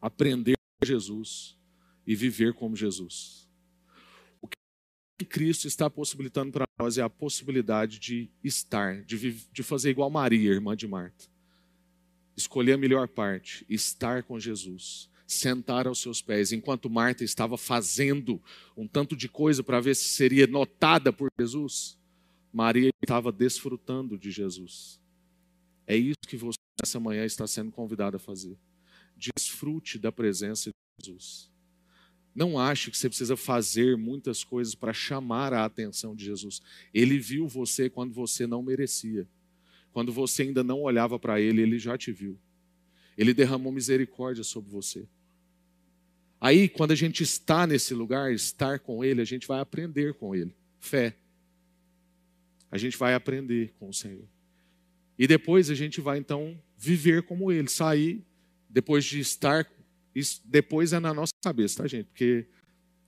[0.00, 1.59] aprender com Jesus
[2.10, 3.48] e viver como Jesus.
[4.42, 9.90] O que Cristo está possibilitando para nós é a possibilidade de estar, de, de fazer
[9.90, 11.26] igual Maria, irmã de Marta.
[12.36, 18.42] Escolher a melhor parte, estar com Jesus, sentar aos seus pés, enquanto Marta estava fazendo
[18.76, 21.96] um tanto de coisa para ver se seria notada por Jesus.
[22.52, 25.00] Maria estava desfrutando de Jesus.
[25.86, 28.58] É isso que você essa manhã está sendo convidado a fazer.
[29.16, 31.50] Desfrute da presença de Jesus.
[32.34, 36.62] Não ache que você precisa fazer muitas coisas para chamar a atenção de Jesus.
[36.94, 39.26] Ele viu você quando você não merecia.
[39.92, 42.38] Quando você ainda não olhava para ele, ele já te viu.
[43.18, 45.06] Ele derramou misericórdia sobre você.
[46.40, 50.34] Aí, quando a gente está nesse lugar, estar com ele, a gente vai aprender com
[50.34, 50.54] ele.
[50.78, 51.16] Fé.
[52.70, 54.24] A gente vai aprender com o Senhor.
[55.18, 58.24] E depois a gente vai então viver como ele, sair
[58.70, 59.70] depois de estar.
[60.14, 62.06] Isso depois é na nossa cabeça, tá, gente?
[62.06, 62.46] Porque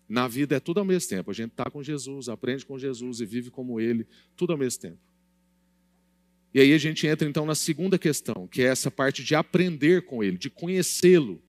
[0.09, 1.31] na vida é tudo ao mesmo tempo.
[1.31, 4.81] A gente está com Jesus, aprende com Jesus e vive como ele, tudo ao mesmo
[4.81, 4.99] tempo.
[6.55, 10.05] E aí a gente entra então na segunda questão, que é essa parte de aprender
[10.05, 11.43] com ele, de conhecê-lo.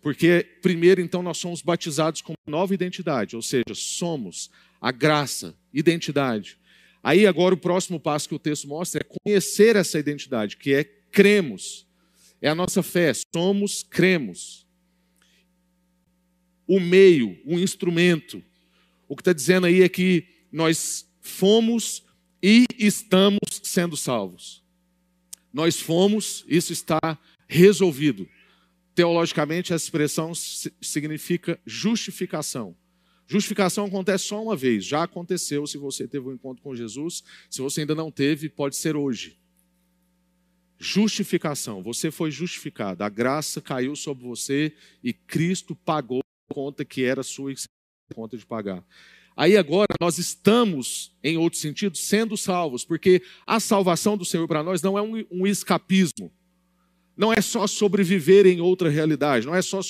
[0.00, 6.58] Porque primeiro então nós somos batizados com nova identidade, ou seja, somos a graça, identidade.
[7.02, 10.84] Aí agora o próximo passo que o texto mostra é conhecer essa identidade, que é
[10.84, 11.86] cremos.
[12.40, 14.63] É a nossa fé, somos, cremos.
[16.66, 18.42] O meio, o instrumento.
[19.08, 22.04] O que está dizendo aí é que nós fomos
[22.42, 24.62] e estamos sendo salvos.
[25.52, 26.98] Nós fomos, isso está
[27.48, 28.28] resolvido.
[28.94, 30.32] Teologicamente, essa expressão
[30.80, 32.76] significa justificação.
[33.26, 37.62] Justificação acontece só uma vez, já aconteceu se você teve um encontro com Jesus, se
[37.62, 39.38] você ainda não teve, pode ser hoje.
[40.78, 47.22] Justificação, você foi justificado, a graça caiu sobre você e Cristo pagou conta que era
[47.22, 47.56] sua e
[48.14, 48.84] conta de pagar.
[49.36, 54.62] Aí agora nós estamos, em outro sentido, sendo salvos, porque a salvação do Senhor para
[54.62, 56.32] nós não é um, um escapismo,
[57.16, 59.80] não é só sobreviver em outra realidade, não é só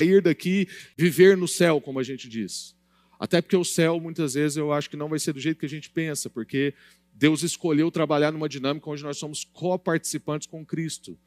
[0.00, 2.76] sair daqui, viver no céu, como a gente diz.
[3.18, 5.66] Até porque o céu, muitas vezes, eu acho que não vai ser do jeito que
[5.66, 6.74] a gente pensa, porque
[7.12, 11.18] Deus escolheu trabalhar numa dinâmica onde nós somos coparticipantes com Cristo.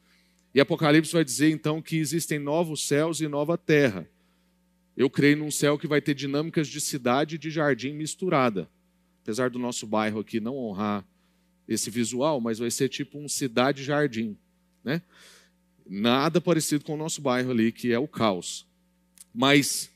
[0.54, 4.08] E Apocalipse vai dizer, então, que existem novos céus e nova terra.
[4.98, 8.68] Eu creio num céu que vai ter dinâmicas de cidade e de jardim misturada.
[9.22, 11.06] Apesar do nosso bairro aqui não honrar
[11.68, 14.36] esse visual, mas vai ser tipo um cidade-jardim.
[14.82, 15.00] Né?
[15.88, 18.66] Nada parecido com o nosso bairro ali, que é o caos.
[19.32, 19.88] Mas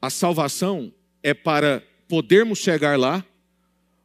[0.00, 3.24] a salvação é para podermos chegar lá,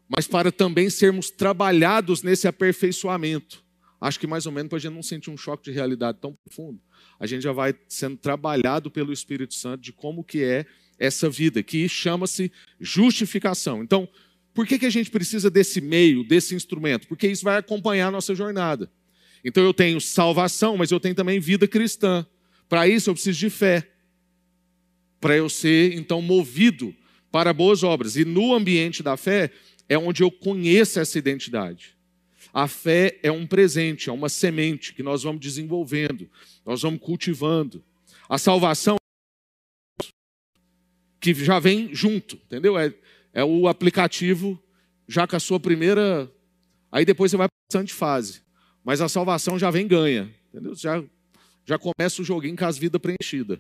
[0.08, 3.66] mas para também sermos trabalhados nesse aperfeiçoamento.
[4.00, 6.38] Acho que mais ou menos para a gente não sentir um choque de realidade tão
[6.46, 6.80] profundo,
[7.20, 10.66] a gente já vai sendo trabalhado pelo Espírito Santo de como que é
[11.00, 13.84] essa vida, que chama-se justificação.
[13.84, 14.08] Então,
[14.54, 17.08] por que, que a gente precisa desse meio, desse instrumento?
[17.08, 18.92] Porque isso vai acompanhar a nossa jornada.
[19.44, 22.26] Então eu tenho salvação, mas eu tenho também vida cristã.
[22.68, 23.88] Para isso eu preciso de fé.
[25.20, 26.96] Para eu ser, então, movido
[27.32, 28.16] para boas obras.
[28.16, 29.52] E no ambiente da fé
[29.88, 31.97] é onde eu conheço essa identidade.
[32.54, 36.30] A fé é um presente, é uma semente que nós vamos desenvolvendo,
[36.66, 37.84] nós vamos cultivando.
[38.30, 38.98] A salvação
[41.20, 42.78] que já vem junto, entendeu?
[42.78, 42.94] É,
[43.34, 44.62] é o aplicativo
[45.08, 46.32] já com a sua primeira.
[46.92, 48.48] Aí depois você vai passando de fase
[48.88, 50.74] mas a salvação já vem ganha, entendeu?
[50.74, 51.04] Já,
[51.66, 53.60] já começa o joguinho com as vidas preenchidas.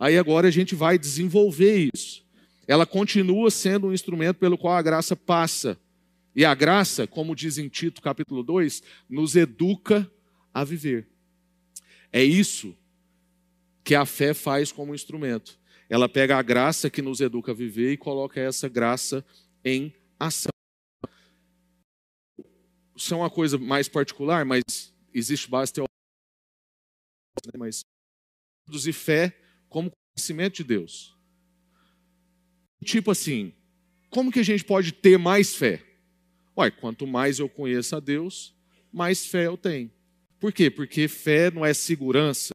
[0.00, 2.26] Aí agora a gente vai desenvolver isso.
[2.66, 5.78] Ela continua sendo um instrumento pelo qual a graça passa.
[6.38, 10.08] E a graça, como diz em Tito capítulo 2, nos educa
[10.54, 11.08] a viver.
[12.12, 12.78] É isso
[13.82, 15.58] que a fé faz como instrumento.
[15.88, 19.26] Ela pega a graça que nos educa a viver e coloca essa graça
[19.64, 20.52] em ação.
[22.94, 24.62] Isso é uma coisa mais particular, mas
[25.12, 25.86] existe base né?
[27.58, 27.80] mas
[28.64, 29.36] produzir fé
[29.68, 31.18] como conhecimento de Deus.
[32.84, 33.52] Tipo assim,
[34.08, 35.87] como que a gente pode ter mais fé?
[36.58, 38.52] Ué, quanto mais eu conheço a Deus,
[38.92, 39.90] mais fé eu tenho.
[40.40, 40.68] Por quê?
[40.68, 42.50] Porque fé não é segurança,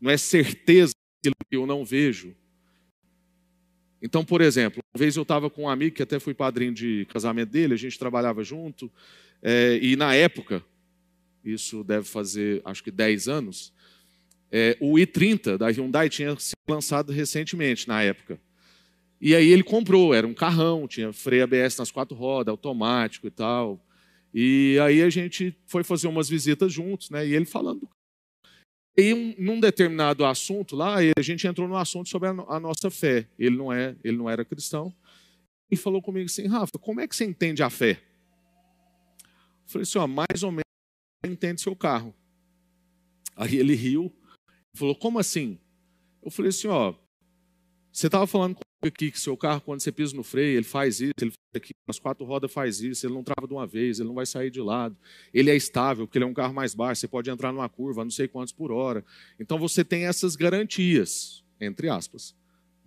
[0.00, 2.34] não é certeza que eu não vejo.
[4.02, 7.06] Então, por exemplo, uma vez eu estava com um amigo que até fui padrinho de
[7.06, 8.90] casamento dele, a gente trabalhava junto,
[9.40, 10.64] é, e na época,
[11.44, 13.72] isso deve fazer acho que 10 anos,
[14.50, 18.40] é, o i30 da Hyundai tinha sido lançado recentemente, na época.
[19.20, 23.30] E aí ele comprou, era um carrão, tinha freio ABS nas quatro rodas, automático e
[23.30, 23.84] tal.
[24.32, 27.26] E aí a gente foi fazer umas visitas juntos, né?
[27.26, 27.88] E ele falando.
[28.96, 32.90] E um, num determinado assunto lá, a gente entrou no assunto sobre a, a, nossa
[32.90, 33.28] fé.
[33.38, 34.94] Ele não é, ele não era cristão.
[35.70, 38.00] E falou comigo assim, Rafa, como é que você entende a fé?
[39.22, 40.64] Eu falei assim, ó, mais ou menos
[41.24, 42.14] entende seu carro.
[43.36, 44.12] Aí ele riu,
[44.74, 45.60] falou, como assim?
[46.22, 46.94] Eu falei assim, ó,
[47.92, 51.12] você estava falando aqui que seu carro, quando você pisa no freio, ele faz isso,
[51.20, 54.08] ele faz aqui, nas quatro rodas faz isso, ele não trava de uma vez, ele
[54.08, 54.96] não vai sair de lado,
[55.34, 58.04] ele é estável, porque ele é um carro mais baixo, você pode entrar numa curva,
[58.04, 59.04] não sei quantos por hora.
[59.40, 62.36] Então você tem essas garantias, entre aspas.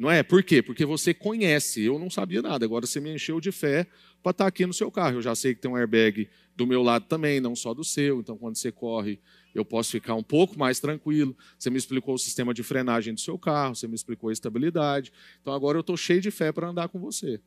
[0.02, 0.24] Não é?
[0.24, 0.64] Por quê?
[0.64, 1.84] Porque você conhece.
[1.84, 2.66] Eu não sabia nada.
[2.66, 3.86] Agora você me encheu de fé
[4.24, 5.18] para estar tá aqui no seu carro.
[5.18, 8.20] Eu já sei que tem um airbag do meu lado também, não só do seu.
[8.20, 9.20] Então, quando você corre,
[9.54, 11.36] eu posso ficar um pouco mais tranquilo.
[11.58, 15.12] Você me explicou o sistema de frenagem do seu carro, você me explicou a estabilidade.
[15.42, 17.40] Então, agora eu estou cheio de fé para andar com você.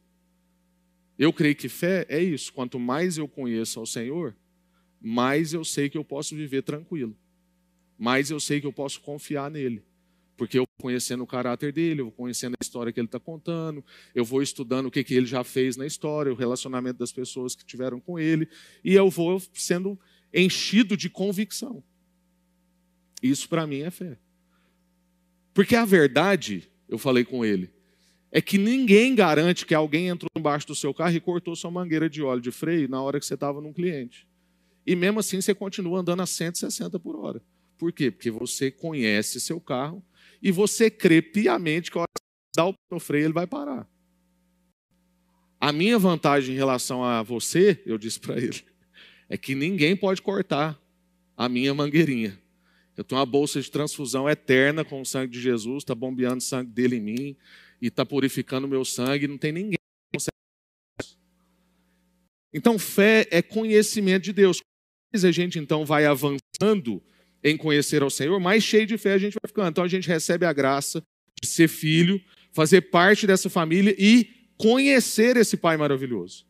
[1.19, 2.53] Eu creio que fé é isso.
[2.53, 4.37] Quanto mais eu conheço ao Senhor,
[5.01, 7.17] mais eu sei que eu posso viver tranquilo.
[7.97, 9.83] Mais eu sei que eu posso confiar nele.
[10.37, 14.25] Porque eu conhecendo o caráter dele, eu conhecendo a história que ele está contando, eu
[14.25, 17.65] vou estudando o que, que ele já fez na história, o relacionamento das pessoas que
[17.65, 18.49] tiveram com ele,
[18.83, 19.99] e eu vou sendo
[20.33, 21.85] enchido de convicção.
[23.25, 24.19] Isso para mim é fé.
[25.55, 27.71] Porque a verdade, eu falei com ele,
[28.31, 32.11] é que ninguém garante que alguém entrou embaixo do seu carro e cortou sua mangueira
[32.11, 34.29] de óleo de freio na hora que você estava num cliente.
[34.87, 37.41] E mesmo assim você continua andando a 160 por hora.
[37.79, 38.11] Por quê?
[38.11, 40.05] Porque você conhece seu carro
[40.43, 42.23] e você crê piamente que a hora que
[42.55, 43.89] dá o no freio, ele vai parar.
[45.59, 48.63] A minha vantagem em relação a você, eu disse para ele,
[49.31, 50.79] é que ninguém pode cortar
[51.35, 52.44] a minha mangueirinha.
[52.97, 56.41] Eu tenho uma bolsa de transfusão eterna com o sangue de Jesus, está bombeando o
[56.41, 57.37] sangue dele em mim
[57.83, 61.17] e está purificando o meu sangue, não tem ninguém que consegue.
[62.53, 64.61] Então, fé é conhecimento de Deus.
[65.13, 67.03] A gente então vai avançando
[67.45, 69.69] em conhecer ao Senhor, mais cheio de fé a gente vai ficando.
[69.69, 71.03] Então a gente recebe a graça
[71.41, 72.21] de ser filho,
[72.53, 74.27] fazer parte dessa família e
[74.57, 76.47] conhecer esse Pai maravilhoso.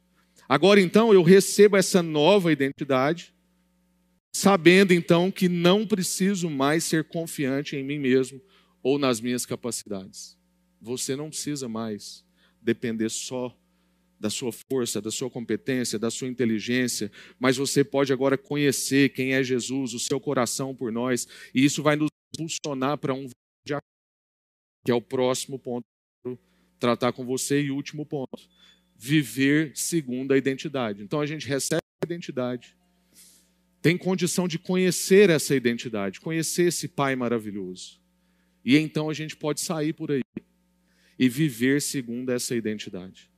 [0.49, 3.34] Agora então eu recebo essa nova identidade,
[4.35, 8.43] sabendo então que não preciso mais ser confiante em mim mesmo
[8.83, 10.37] ou nas minhas capacidades.
[10.81, 12.27] Você não precisa mais
[12.61, 13.57] depender só
[14.19, 19.35] da sua força, da sua competência, da sua inteligência, mas você pode agora conhecer quem
[19.35, 23.29] é Jesus, o seu coração por nós, e isso vai nos impulsionar para um
[24.85, 25.85] que é o próximo ponto
[26.79, 28.47] tratar com você e último ponto,
[28.97, 31.03] viver segundo a identidade.
[31.03, 32.77] Então a gente recebe a identidade,
[33.85, 38.01] tem condição de conhecer essa identidade, conhecer esse Pai maravilhoso.
[38.65, 40.23] E então a gente pode sair por aí
[41.19, 43.31] e viver segundo essa identidade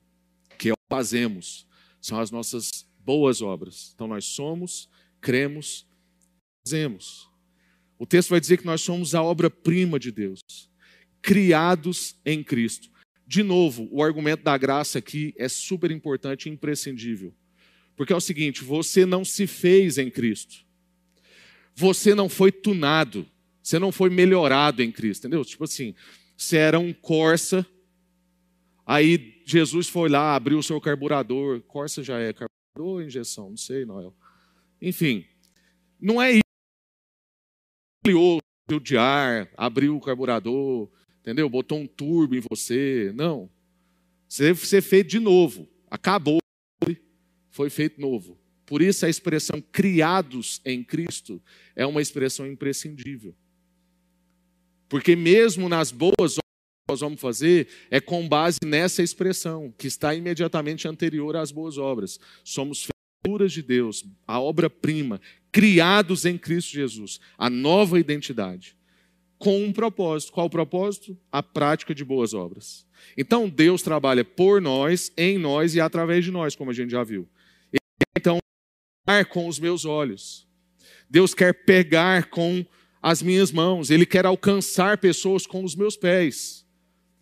[0.56, 1.66] que fazemos,
[2.00, 3.90] são as nossas boas obras.
[3.92, 4.88] Então nós somos,
[5.20, 5.84] cremos,
[6.64, 7.28] fazemos.
[7.98, 10.40] O texto vai dizer que nós somos a obra-prima de Deus,
[11.20, 12.88] criados em Cristo.
[13.26, 17.34] De novo, o argumento da graça aqui é super importante e imprescindível.
[17.96, 20.64] Porque é o seguinte: você não se fez em Cristo.
[21.74, 23.26] Você não foi tunado.
[23.62, 25.44] Você não foi melhorado em Cristo, entendeu?
[25.44, 25.94] Tipo assim,
[26.36, 27.66] você era um Corsa
[28.86, 31.60] Aí Jesus foi lá, abriu o seu carburador.
[31.62, 33.50] Corsa já é carburador ou injeção?
[33.50, 34.14] Não sei, Noel.
[34.80, 35.26] Enfim,
[36.00, 36.40] não é isso.
[38.00, 38.38] Ampliou
[38.70, 40.88] o de ar, abriu o carburador,
[41.20, 41.50] entendeu?
[41.50, 43.12] Botou um turbo em você.
[43.16, 43.50] Não.
[44.28, 45.68] Você ser feito de novo.
[45.90, 46.38] Acabou.
[47.56, 48.38] Foi feito novo.
[48.66, 51.40] Por isso a expressão criados em Cristo
[51.74, 53.34] é uma expressão imprescindível.
[54.90, 56.36] Porque mesmo nas boas
[56.86, 62.20] nós vamos fazer é com base nessa expressão, que está imediatamente anterior às boas obras.
[62.44, 62.86] Somos
[63.24, 65.18] feituras de Deus, a obra-prima,
[65.50, 68.76] criados em Cristo Jesus, a nova identidade,
[69.38, 70.32] com um propósito.
[70.32, 71.16] Qual o propósito?
[71.32, 72.86] A prática de boas obras.
[73.16, 77.02] Então, Deus trabalha por nós, em nós e através de nós, como a gente já
[77.02, 77.26] viu.
[78.16, 78.38] Então,
[79.30, 80.48] com os meus olhos.
[81.08, 82.64] Deus quer pegar com
[83.00, 86.66] as minhas mãos, Ele quer alcançar pessoas com os meus pés.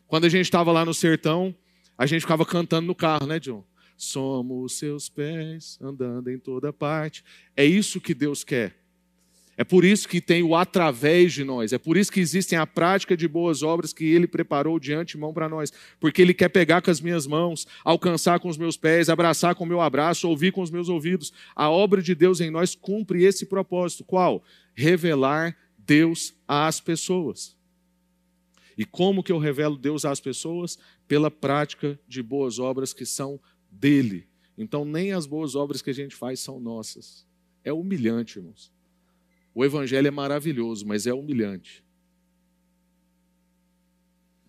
[0.06, 1.54] Quando a gente estava lá no sertão,
[1.98, 3.64] a gente ficava cantando no carro, né, John?
[3.96, 7.22] Somos seus pés andando em toda parte.
[7.56, 8.83] É isso que Deus quer.
[9.56, 11.72] É por isso que tem o através de nós.
[11.72, 15.32] É por isso que existem a prática de boas obras que Ele preparou de antemão
[15.32, 15.72] para nós.
[16.00, 19.64] Porque Ele quer pegar com as minhas mãos, alcançar com os meus pés, abraçar com
[19.64, 21.32] o meu abraço, ouvir com os meus ouvidos.
[21.54, 24.02] A obra de Deus em nós cumpre esse propósito.
[24.02, 24.42] Qual?
[24.74, 27.56] Revelar Deus às pessoas.
[28.76, 30.76] E como que eu revelo Deus às pessoas?
[31.06, 33.38] Pela prática de boas obras que são
[33.70, 34.26] dele.
[34.58, 37.24] Então nem as boas obras que a gente faz são nossas.
[37.62, 38.73] É humilhante, irmãos.
[39.54, 41.84] O evangelho é maravilhoso, mas é humilhante.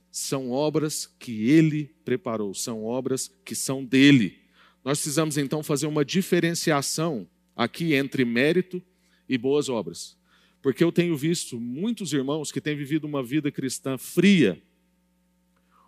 [0.10, 4.40] São obras que ele preparou, são obras que são dele.
[4.84, 8.82] Nós precisamos então fazer uma diferenciação aqui entre mérito
[9.30, 10.18] e boas obras.
[10.62, 14.60] Porque eu tenho visto muitos irmãos que têm vivido uma vida cristã fria,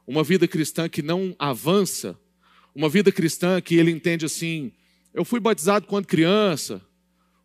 [0.05, 2.19] uma vida cristã que não avança,
[2.75, 4.71] uma vida cristã que ele entende assim:
[5.13, 6.85] eu fui batizado quando criança,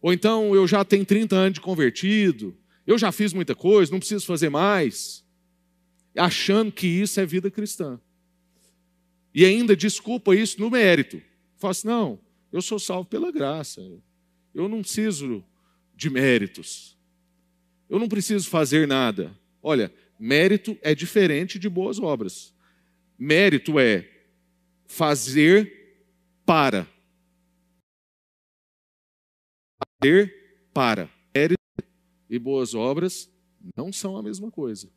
[0.02, 2.54] ou então eu já tenho 30 anos de convertido,
[2.86, 5.24] eu já fiz muita coisa, não preciso fazer mais,
[6.14, 7.98] achando que isso é vida cristã.
[9.34, 11.22] E ainda desculpa isso no mérito.
[11.56, 12.20] Fala assim: não,
[12.52, 13.80] eu sou salvo pela graça,
[14.54, 15.42] eu não preciso
[15.96, 16.98] de méritos,
[17.88, 19.34] eu não preciso fazer nada.
[19.62, 19.90] Olha,
[20.24, 22.54] Mérito é diferente de boas obras.
[23.18, 24.08] Mérito é
[24.86, 25.96] fazer
[26.46, 26.86] para.
[30.02, 31.08] Fazer para.
[31.32, 31.62] Mérito
[32.28, 33.30] e boas obras
[33.76, 34.90] não são a mesma coisa.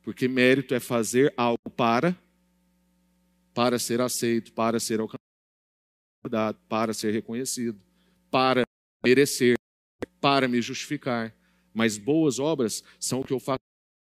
[0.00, 2.16] Porque mérito é fazer algo para,
[3.52, 7.80] para ser aceito, para ser alcançado, para ser reconhecido,
[8.30, 8.62] para
[9.04, 9.56] merecer,
[10.20, 11.34] para me justificar.
[11.74, 13.58] Mas boas obras são o que eu faço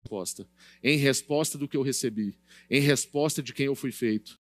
[0.04, 0.48] resposta.
[0.82, 2.40] Em resposta do que eu recebi.
[2.70, 4.40] Em resposta de quem eu fui feito.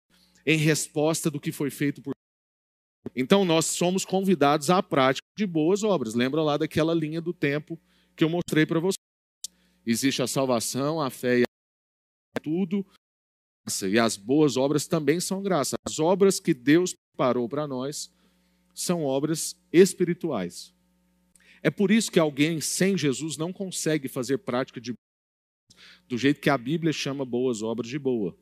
[0.44, 2.16] Em resposta do que foi feito por.
[3.16, 6.14] Então nós somos convidados à prática de boas obras.
[6.14, 7.80] Lembra lá daquela linha do tempo
[8.16, 8.96] que eu mostrei para vocês.
[9.86, 12.86] Existe a salvação, a fé e a tudo.
[13.90, 15.76] E as boas obras também são graça.
[15.86, 18.12] As obras que Deus preparou para nós
[18.74, 20.74] são obras espirituais.
[21.64, 24.94] É por isso que alguém sem Jesus não consegue fazer prática de
[26.08, 28.38] do jeito que a Bíblia chama boas obras de boa.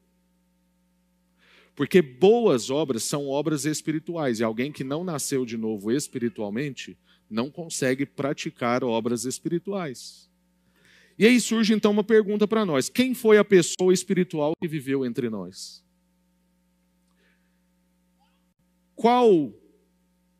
[1.80, 6.98] Porque boas obras são obras espirituais, e alguém que não nasceu de novo espiritualmente
[7.30, 10.30] não consegue praticar obras espirituais.
[11.18, 15.06] E aí surge então uma pergunta para nós: quem foi a pessoa espiritual que viveu
[15.06, 15.82] entre nós?
[18.94, 19.54] Qual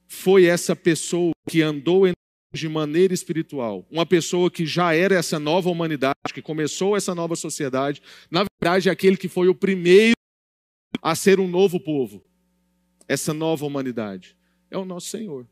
[0.10, 2.06] foi essa pessoa que andou
[2.52, 7.38] de maneira espiritual, uma pessoa que já era essa nova humanidade, que começou essa nova
[7.38, 10.19] sociedade, na verdade é aquele que foi o primeiro
[11.02, 12.24] a ser um novo povo,
[13.08, 14.38] essa nova humanidade,
[14.70, 15.48] é o nosso Senhor.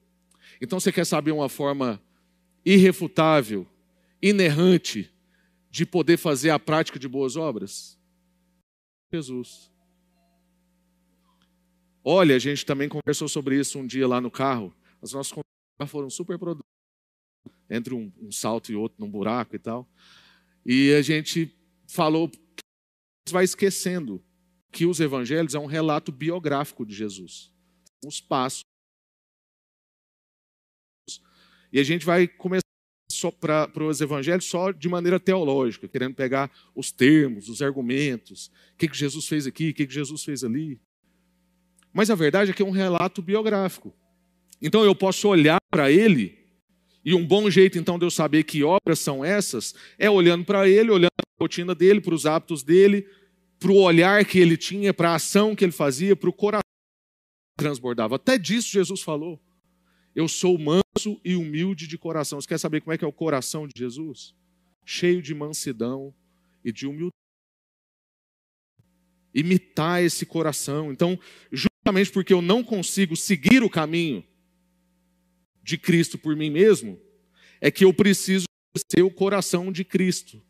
[0.61, 2.01] Então você quer saber uma forma
[2.65, 3.67] irrefutável,
[4.21, 5.11] inerrante,
[5.69, 7.99] de poder fazer a prática de boas obras?
[9.11, 9.71] Jesus.
[12.03, 14.73] Olha, a gente também conversou sobre isso um dia lá no carro.
[15.01, 16.65] As nossas conversas foram super produtivas
[17.69, 19.87] entre um, um salto e outro num buraco e tal.
[20.65, 21.53] E a gente
[21.85, 22.31] falou,
[23.29, 24.23] vai esquecendo
[24.77, 27.51] que os evangelhos é um relato biográfico de Jesus.
[28.05, 28.61] Os passos.
[31.73, 32.61] E a gente vai começar
[33.11, 38.77] só para os evangelhos só de maneira teológica, querendo pegar os termos, os argumentos, o
[38.77, 40.79] que, que Jesus fez aqui, o que, que Jesus fez ali.
[41.91, 43.91] Mas a verdade é que é um relato biográfico.
[44.61, 46.37] Então eu posso olhar para ele
[47.03, 50.69] e um bom jeito, então, de eu saber que obras são essas é olhando para
[50.69, 53.07] ele, olhando para a rotina dele, para os hábitos dele,
[53.59, 56.61] para o olhar que ele tinha, para a ação que ele fazia, para o coração
[57.57, 58.15] que transbordava.
[58.15, 59.41] Até disso Jesus falou.
[60.15, 62.41] Eu sou manso e humilde de coração.
[62.41, 64.33] Você quer saber como é que é o coração de Jesus?
[64.83, 66.13] Cheio de mansidão
[66.63, 67.11] e de humildade.
[69.33, 70.91] Imitar esse coração.
[70.91, 71.19] Então,
[71.51, 74.25] justamente porque eu não consigo seguir o caminho
[75.61, 76.99] de Cristo por mim mesmo,
[77.59, 78.45] é que eu preciso
[78.91, 80.41] ser o coração de Cristo.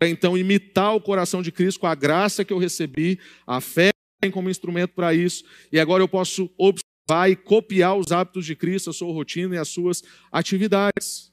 [0.00, 3.90] Para então imitar o coração de Cristo com a graça que eu recebi, a fé
[4.18, 8.56] tem como instrumento para isso, e agora eu posso observar e copiar os hábitos de
[8.56, 11.30] Cristo, a sua rotina e as suas atividades.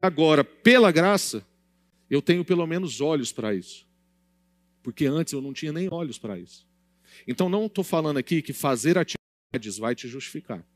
[0.00, 1.46] Agora, pela graça,
[2.08, 3.86] eu tenho pelo menos olhos para isso.
[4.82, 6.66] Porque antes eu não tinha nem olhos para isso.
[7.28, 10.66] Então não estou falando aqui que fazer atividades vai te justificar.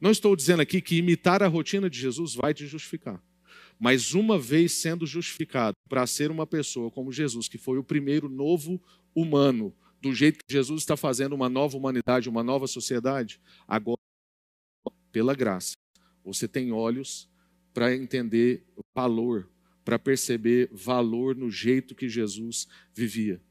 [0.00, 3.22] Não estou dizendo aqui que imitar a rotina de Jesus vai te justificar.
[3.80, 8.28] Mas uma vez sendo justificado para ser uma pessoa como Jesus, que foi o primeiro
[8.28, 8.80] novo
[9.14, 13.98] humano, do jeito que Jesus está fazendo uma nova humanidade, uma nova sociedade, agora,
[15.10, 15.72] pela graça,
[16.22, 17.28] você tem olhos
[17.72, 18.64] para entender
[18.94, 19.50] valor,
[19.84, 23.42] para perceber valor no jeito que Jesus vivia.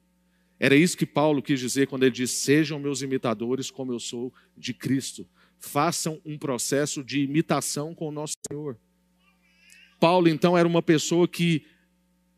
[0.60, 4.34] Era isso que Paulo quis dizer quando ele disse: Sejam meus imitadores, como eu sou
[4.56, 5.28] de Cristo
[5.60, 8.80] façam um processo de imitação com o nosso Senhor.
[10.00, 11.66] Paulo, então, era uma pessoa que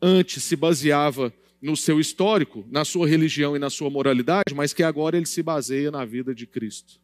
[0.02, 4.82] antes se baseava no seu histórico, na sua religião e na sua moralidade, mas que
[4.82, 7.00] agora ele se baseia na vida de Cristo.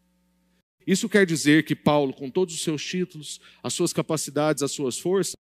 [0.86, 4.98] Isso quer dizer que Paulo, com todos os seus títulos, as suas capacidades, as suas
[4.98, 5.36] forças,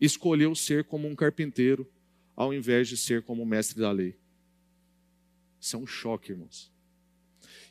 [0.00, 1.86] escolheu ser como um carpinteiro,
[2.34, 4.16] ao invés de ser como mestre da lei.
[5.60, 6.72] Isso é um choque, irmãos.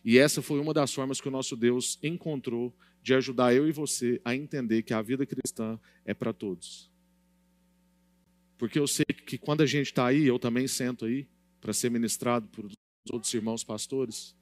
[0.03, 3.71] E essa foi uma das formas que o nosso Deus encontrou de ajudar eu e
[3.73, 6.89] você a entender que a vida cristã é para todos.
[8.57, 11.27] Porque eu sei que quando a gente está aí, eu também sento aí
[11.59, 12.71] para ser ministrado por
[13.11, 14.33] outros irmãos pastores,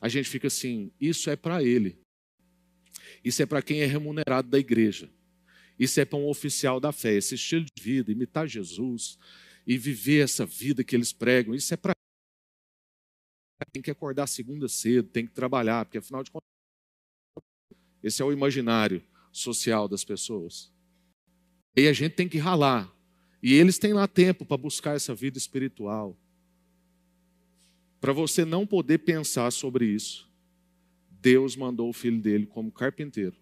[0.00, 1.98] a gente fica assim: isso é para ele.
[3.24, 5.10] Isso é para quem é remunerado da igreja.
[5.78, 7.14] Isso é para um oficial da fé.
[7.14, 9.18] Esse estilo de vida, imitar Jesus
[9.66, 11.94] e viver essa vida que eles pregam, isso é para
[13.72, 16.48] tem que acordar segunda cedo, tem que trabalhar, porque afinal de contas,
[18.02, 20.72] esse é o imaginário social das pessoas.
[21.76, 22.92] E a gente tem que ralar.
[23.42, 26.16] E eles têm lá tempo para buscar essa vida espiritual.
[28.00, 30.28] Para você não poder pensar sobre isso,
[31.10, 33.36] Deus mandou o filho dele como carpinteiro,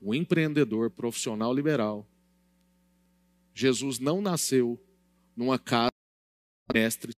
[0.00, 2.06] um empreendedor profissional liberal.
[3.54, 4.78] Jesus não nasceu
[5.34, 5.92] numa casa
[6.68, 7.14] de mestres,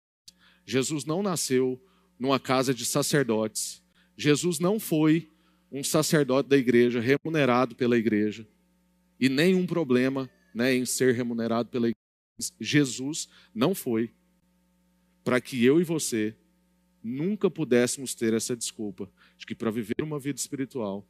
[0.65, 1.83] Jesus não nasceu
[2.19, 3.83] numa casa de sacerdotes,
[4.15, 5.31] Jesus não foi
[5.71, 8.47] um sacerdote da igreja remunerado pela igreja
[9.19, 12.53] e nenhum problema né, em ser remunerado pela igreja.
[12.59, 14.11] Jesus não foi
[15.23, 16.35] para que eu e você
[17.03, 21.07] nunca pudéssemos ter essa desculpa de que para viver uma vida espiritual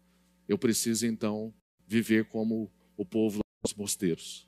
[0.47, 1.53] eu preciso então
[1.87, 4.47] viver como o povo dos mosteiros.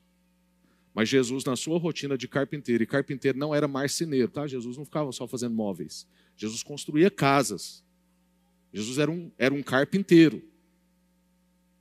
[0.94, 4.46] Mas Jesus, na sua rotina de carpinteiro, e carpinteiro não era marceneiro, tá?
[4.46, 6.06] Jesus não ficava só fazendo móveis.
[6.36, 7.82] Jesus construía casas.
[8.72, 10.42] Jesus era um, era um carpinteiro.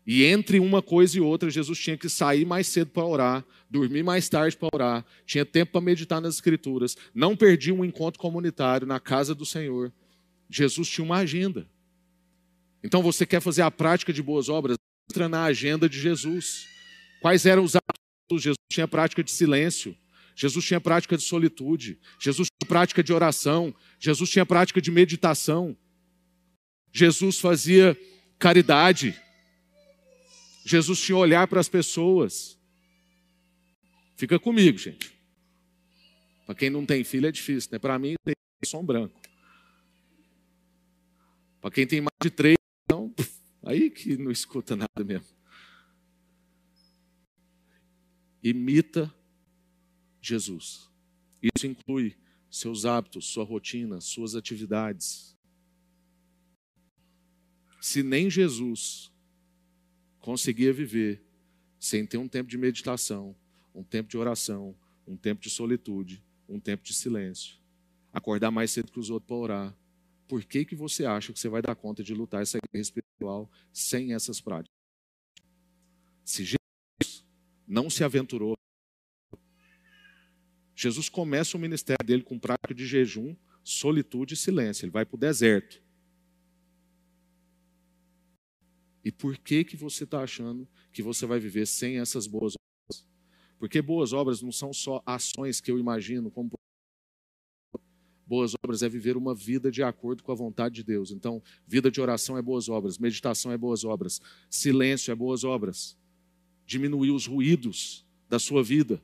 [0.06, 4.04] E entre uma coisa e outra, Jesus tinha que sair mais cedo para orar, dormir
[4.04, 8.88] mais tarde para orar, tinha tempo para meditar nas Escrituras, não perdia um encontro comunitário
[8.88, 9.94] na casa do Senhor.
[10.50, 11.70] Jesus tinha uma agenda.
[12.84, 14.76] Então você quer fazer a prática de boas obras?
[15.10, 16.66] Entra na agenda de Jesus.
[17.22, 18.42] Quais eram os atos?
[18.42, 19.96] Jesus tinha prática de silêncio,
[20.36, 25.76] Jesus tinha prática de solitude, Jesus tinha prática de oração, Jesus tinha prática de meditação,
[26.92, 27.98] Jesus fazia
[28.38, 29.20] caridade.
[30.66, 32.60] Jesus tinha olhar para as pessoas.
[34.16, 35.12] Fica comigo, gente.
[36.46, 37.80] Para quem não tem filho é difícil, né?
[37.80, 38.36] Para mim tem
[38.66, 39.20] som branco.
[41.62, 43.14] Para quem tem mais de três, então,
[43.64, 45.28] aí que não escuta nada mesmo.
[48.44, 49.14] Imita
[50.20, 50.90] Jesus.
[51.42, 52.18] Isso inclui
[52.50, 55.38] seus hábitos, sua rotina, suas atividades.
[57.82, 59.12] Se nem Jesus
[60.20, 61.26] conseguia viver
[61.80, 63.36] sem ter um tempo de meditação,
[63.74, 64.78] um tempo de oração,
[65.08, 67.58] um tempo de solitude, um tempo de silêncio.
[68.14, 69.78] Acordar mais cedo que os outros para orar.
[70.28, 73.52] Por que, que você acha que você vai dar conta de lutar essa guerra espiritual
[73.74, 74.78] sem essas práticas?
[76.24, 77.26] Se Jesus
[77.68, 78.56] não se aventurou,
[80.76, 84.86] Jesus começa o ministério dele com prática de jejum, solitude e silêncio.
[84.86, 85.82] Ele vai para o deserto.
[89.04, 93.08] E por que, que você está achando que você vai viver sem essas boas obras?
[93.58, 96.52] Porque boas obras não são só ações que eu imagino como.
[98.26, 101.12] Boas obras é viver uma vida de acordo com a vontade de Deus.
[101.12, 105.98] Então, vida de oração é boas obras, meditação é boas obras, silêncio é boas obras.
[106.66, 109.04] Diminuir os ruídos da sua vida.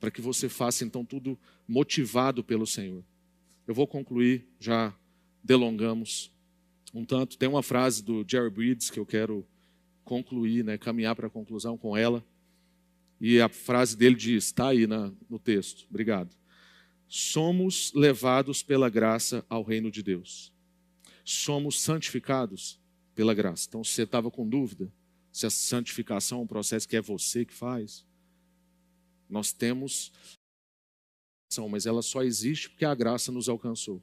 [0.00, 3.04] Para que você faça então tudo motivado pelo Senhor.
[3.66, 4.96] Eu vou concluir, já
[5.44, 6.32] delongamos
[6.94, 7.38] um tanto.
[7.38, 9.46] Tem uma frase do Jerry Bridges que eu quero
[10.04, 12.24] concluir, né, caminhar para a conclusão com ela.
[13.20, 16.34] E a frase dele diz, está aí na, no texto, obrigado.
[17.08, 20.52] Somos levados pela graça ao reino de Deus.
[21.24, 22.80] Somos santificados
[23.14, 23.66] pela graça.
[23.68, 24.92] Então, se você estava com dúvida
[25.38, 28.04] se a santificação é um processo que é você que faz,
[29.28, 30.12] nós temos,
[31.70, 34.02] mas ela só existe porque a graça nos alcançou.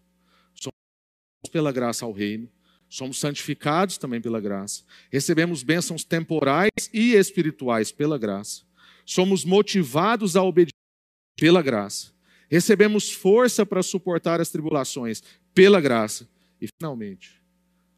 [0.54, 2.50] Somos pela graça ao reino,
[2.88, 4.84] Somos santificados também pela graça.
[5.12, 8.64] Recebemos bênçãos temporais e espirituais pela graça.
[9.06, 10.76] Somos motivados à obediência
[11.36, 12.14] pela graça.
[12.50, 15.24] Recebemos força para suportar as tribulações
[15.54, 16.30] pela graça.
[16.62, 17.42] E finalmente,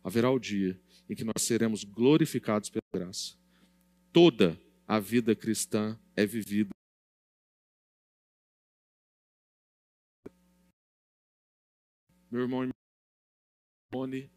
[0.04, 0.80] haverá o dia
[1.10, 3.36] em que nós seremos glorificados pela graça.
[4.12, 6.72] Toda a vida cristã é vivida.
[12.30, 12.70] Meu irmão,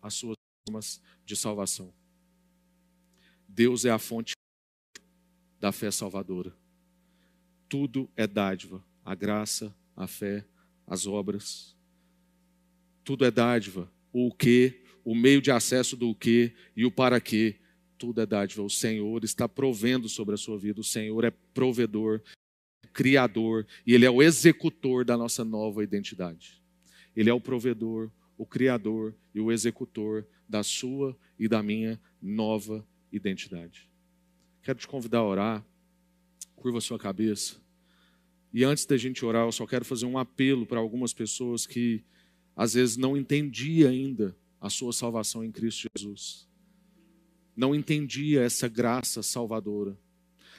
[0.01, 1.93] as suas formas de salvação.
[3.49, 4.33] Deus é a fonte
[5.59, 6.55] da fé salvadora.
[7.69, 10.47] Tudo é dádiva, a graça, a fé,
[10.87, 11.77] as obras.
[13.05, 17.57] Tudo é dádiva o que, o meio de acesso do que e o para quê.
[17.99, 18.63] Tudo é dádiva.
[18.63, 20.81] O Senhor está provendo sobre a sua vida.
[20.81, 22.23] O Senhor é provedor,
[22.93, 26.63] criador e Ele é o executor da nossa nova identidade.
[27.17, 28.11] Ele é o provedor,
[28.41, 32.83] o criador e o executor da sua e da minha nova
[33.13, 33.87] identidade.
[34.63, 35.67] Quero te convidar a orar.
[36.57, 37.61] Curva sua cabeça.
[38.51, 42.03] E antes da gente orar, eu só quero fazer um apelo para algumas pessoas que
[42.57, 46.49] às vezes não entendia ainda a sua salvação em Cristo Jesus.
[47.55, 49.99] Não entendia essa graça salvadora.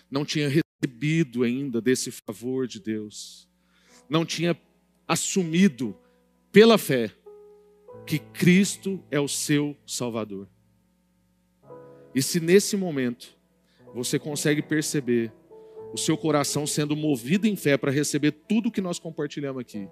[0.08, 3.50] Não tinha recebido ainda desse favor de Deus.
[4.08, 4.56] Não tinha
[5.08, 5.98] assumido
[6.52, 7.12] pela fé
[8.06, 10.48] que Cristo é o seu Salvador.
[12.14, 13.38] E se nesse momento
[13.94, 15.32] você consegue perceber
[15.94, 19.88] o seu coração sendo movido em fé para receber tudo que nós compartilhamos aqui,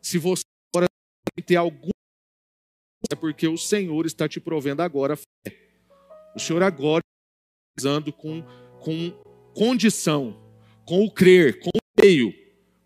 [0.00, 0.42] se você
[0.74, 0.88] agora
[1.44, 1.90] ter algum
[3.10, 5.56] é porque o Senhor está te provendo agora fé.
[6.34, 7.02] O Senhor agora
[7.78, 8.42] está usando com,
[8.80, 9.10] com
[9.54, 10.40] condição,
[10.86, 12.32] com o crer, com o meio,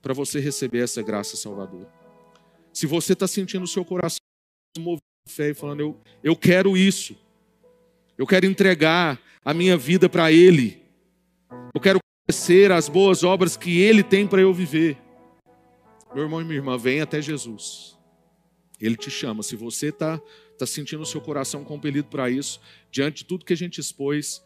[0.02, 1.88] para você receber essa graça salvadora.
[2.76, 4.18] Se você está sentindo o seu coração
[4.78, 7.16] movido em fé e falando, eu, eu quero isso,
[8.18, 10.84] eu quero entregar a minha vida para Ele,
[11.74, 11.98] eu quero
[12.28, 14.98] conhecer as boas obras que Ele tem para eu viver.
[16.14, 17.96] Meu irmão e minha irmã, vem até Jesus.
[18.78, 19.42] Ele te chama.
[19.42, 20.20] Se você está
[20.58, 22.60] tá sentindo o seu coração compelido para isso,
[22.90, 24.44] diante de tudo que a gente expôs,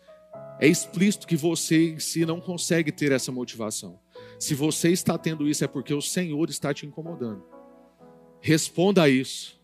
[0.61, 3.99] é explícito que você em si não consegue ter essa motivação.
[4.39, 7.59] Se você está tendo isso, é porque o Senhor está te incomodando.
[8.41, 9.59] Responda a isso.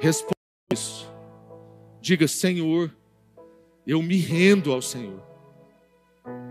[0.00, 0.34] Responda
[0.70, 1.10] a isso.
[2.00, 2.94] Diga, Senhor,
[3.86, 5.22] eu me rendo ao Senhor.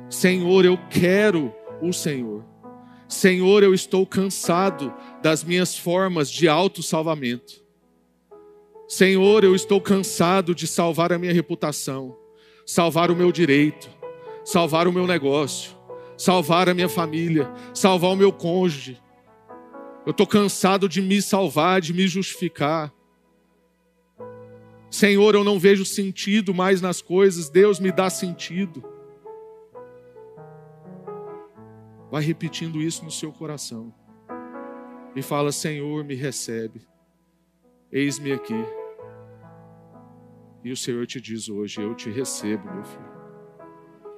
[0.10, 2.44] Senhor, eu quero o Senhor.
[3.08, 7.66] Senhor, eu estou cansado das minhas formas de autossalvamento.
[8.88, 12.18] Senhor, eu estou cansado de salvar a minha reputação,
[12.66, 13.90] salvar o meu direito,
[14.44, 15.72] salvar o meu negócio,
[16.18, 18.98] salvar a minha família, salvar o meu cônjuge.
[20.08, 22.94] Eu estou cansado de me salvar, de me justificar.
[24.90, 28.82] Senhor, eu não vejo sentido mais nas coisas, Deus me dá sentido.
[32.10, 33.94] Vai repetindo isso no seu coração.
[35.14, 36.88] E fala: Senhor, me recebe.
[37.92, 38.66] Eis-me aqui.
[40.64, 43.12] E o Senhor te diz hoje: Eu te recebo, meu filho,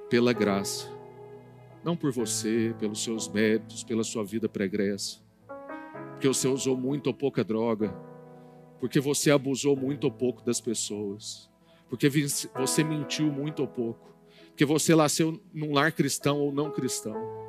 [0.08, 0.88] pela graça.
[1.82, 5.28] Não por você, pelos seus méritos, pela sua vida pregressa.
[6.20, 7.92] Porque você usou muito ou pouca droga.
[8.78, 11.50] Porque você abusou muito ou pouco das pessoas.
[11.88, 12.08] Porque
[12.54, 14.14] você mentiu muito ou pouco.
[14.48, 17.40] Porque você nasceu num lar cristão ou não cristão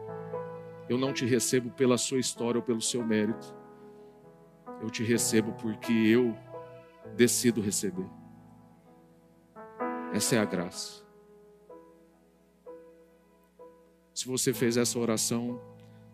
[0.91, 3.55] eu não te recebo pela sua história ou pelo seu mérito.
[4.81, 6.35] Eu te recebo porque eu
[7.15, 8.09] decido receber.
[10.13, 11.01] Essa é a graça.
[14.13, 15.61] Se você fez essa oração,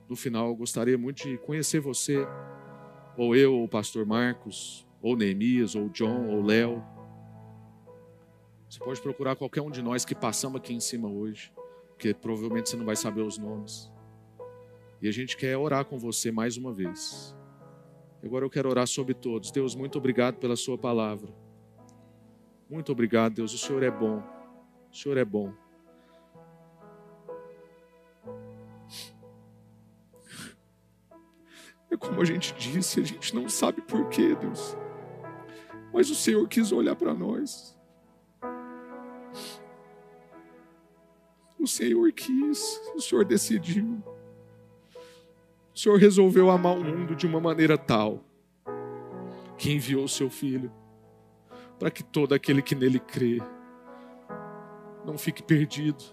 [0.09, 2.25] no final gostaria muito de conhecer você,
[3.17, 6.83] ou eu, ou o pastor Marcos, ou Neemias, ou John, ou Léo.
[8.69, 11.51] Você pode procurar qualquer um de nós que passamos aqui em cima hoje,
[11.89, 13.91] porque provavelmente você não vai saber os nomes.
[15.01, 17.35] E a gente quer orar com você mais uma vez.
[18.23, 19.51] Agora eu quero orar sobre todos.
[19.51, 21.33] Deus, muito obrigado pela Sua palavra.
[22.69, 23.53] Muito obrigado, Deus.
[23.53, 24.21] O Senhor é bom.
[24.91, 25.53] O Senhor é bom.
[31.99, 34.77] Como a gente disse, a gente não sabe porquê, Deus.
[35.93, 37.77] Mas o Senhor quis olhar para nós.
[41.59, 44.03] O Senhor quis, o Senhor decidiu.
[45.73, 48.23] O Senhor resolveu amar o mundo de uma maneira tal
[49.57, 50.71] que enviou o seu filho
[51.79, 53.41] para que todo aquele que nele crê
[55.05, 56.03] não fique perdido,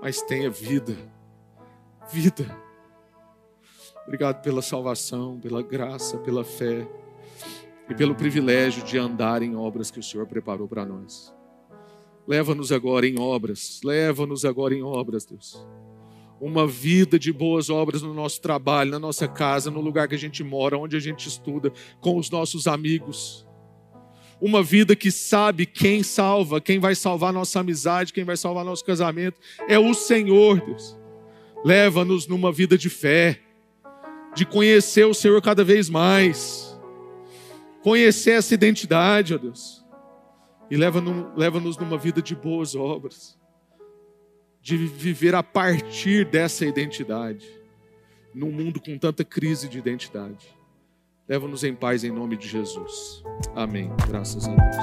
[0.00, 0.96] mas tenha vida.
[2.10, 2.65] Vida.
[4.06, 6.86] Obrigado pela salvação, pela graça, pela fé
[7.88, 11.34] e pelo privilégio de andar em obras que o Senhor preparou para nós.
[12.26, 15.66] Leva-nos agora em obras, leva-nos agora em obras, Deus
[16.40, 20.18] uma vida de boas obras no nosso trabalho, na nossa casa, no lugar que a
[20.18, 23.46] gente mora, onde a gente estuda, com os nossos amigos.
[24.40, 28.84] Uma vida que sabe quem salva, quem vai salvar nossa amizade, quem vai salvar nosso
[28.84, 30.96] casamento, é o Senhor, Deus.
[31.64, 33.40] Leva-nos numa vida de fé,
[34.36, 36.78] de conhecer o Senhor cada vez mais,
[37.82, 39.82] conhecer essa identidade, ó Deus,
[40.70, 43.36] e leva-nos leva numa vida de boas obras
[44.60, 47.48] de viver a partir dessa identidade,
[48.34, 50.54] num mundo com tanta crise de identidade.
[51.28, 53.22] Leva-nos em paz em nome de Jesus.
[53.54, 53.90] Amém.
[54.08, 54.76] Graças a Deus.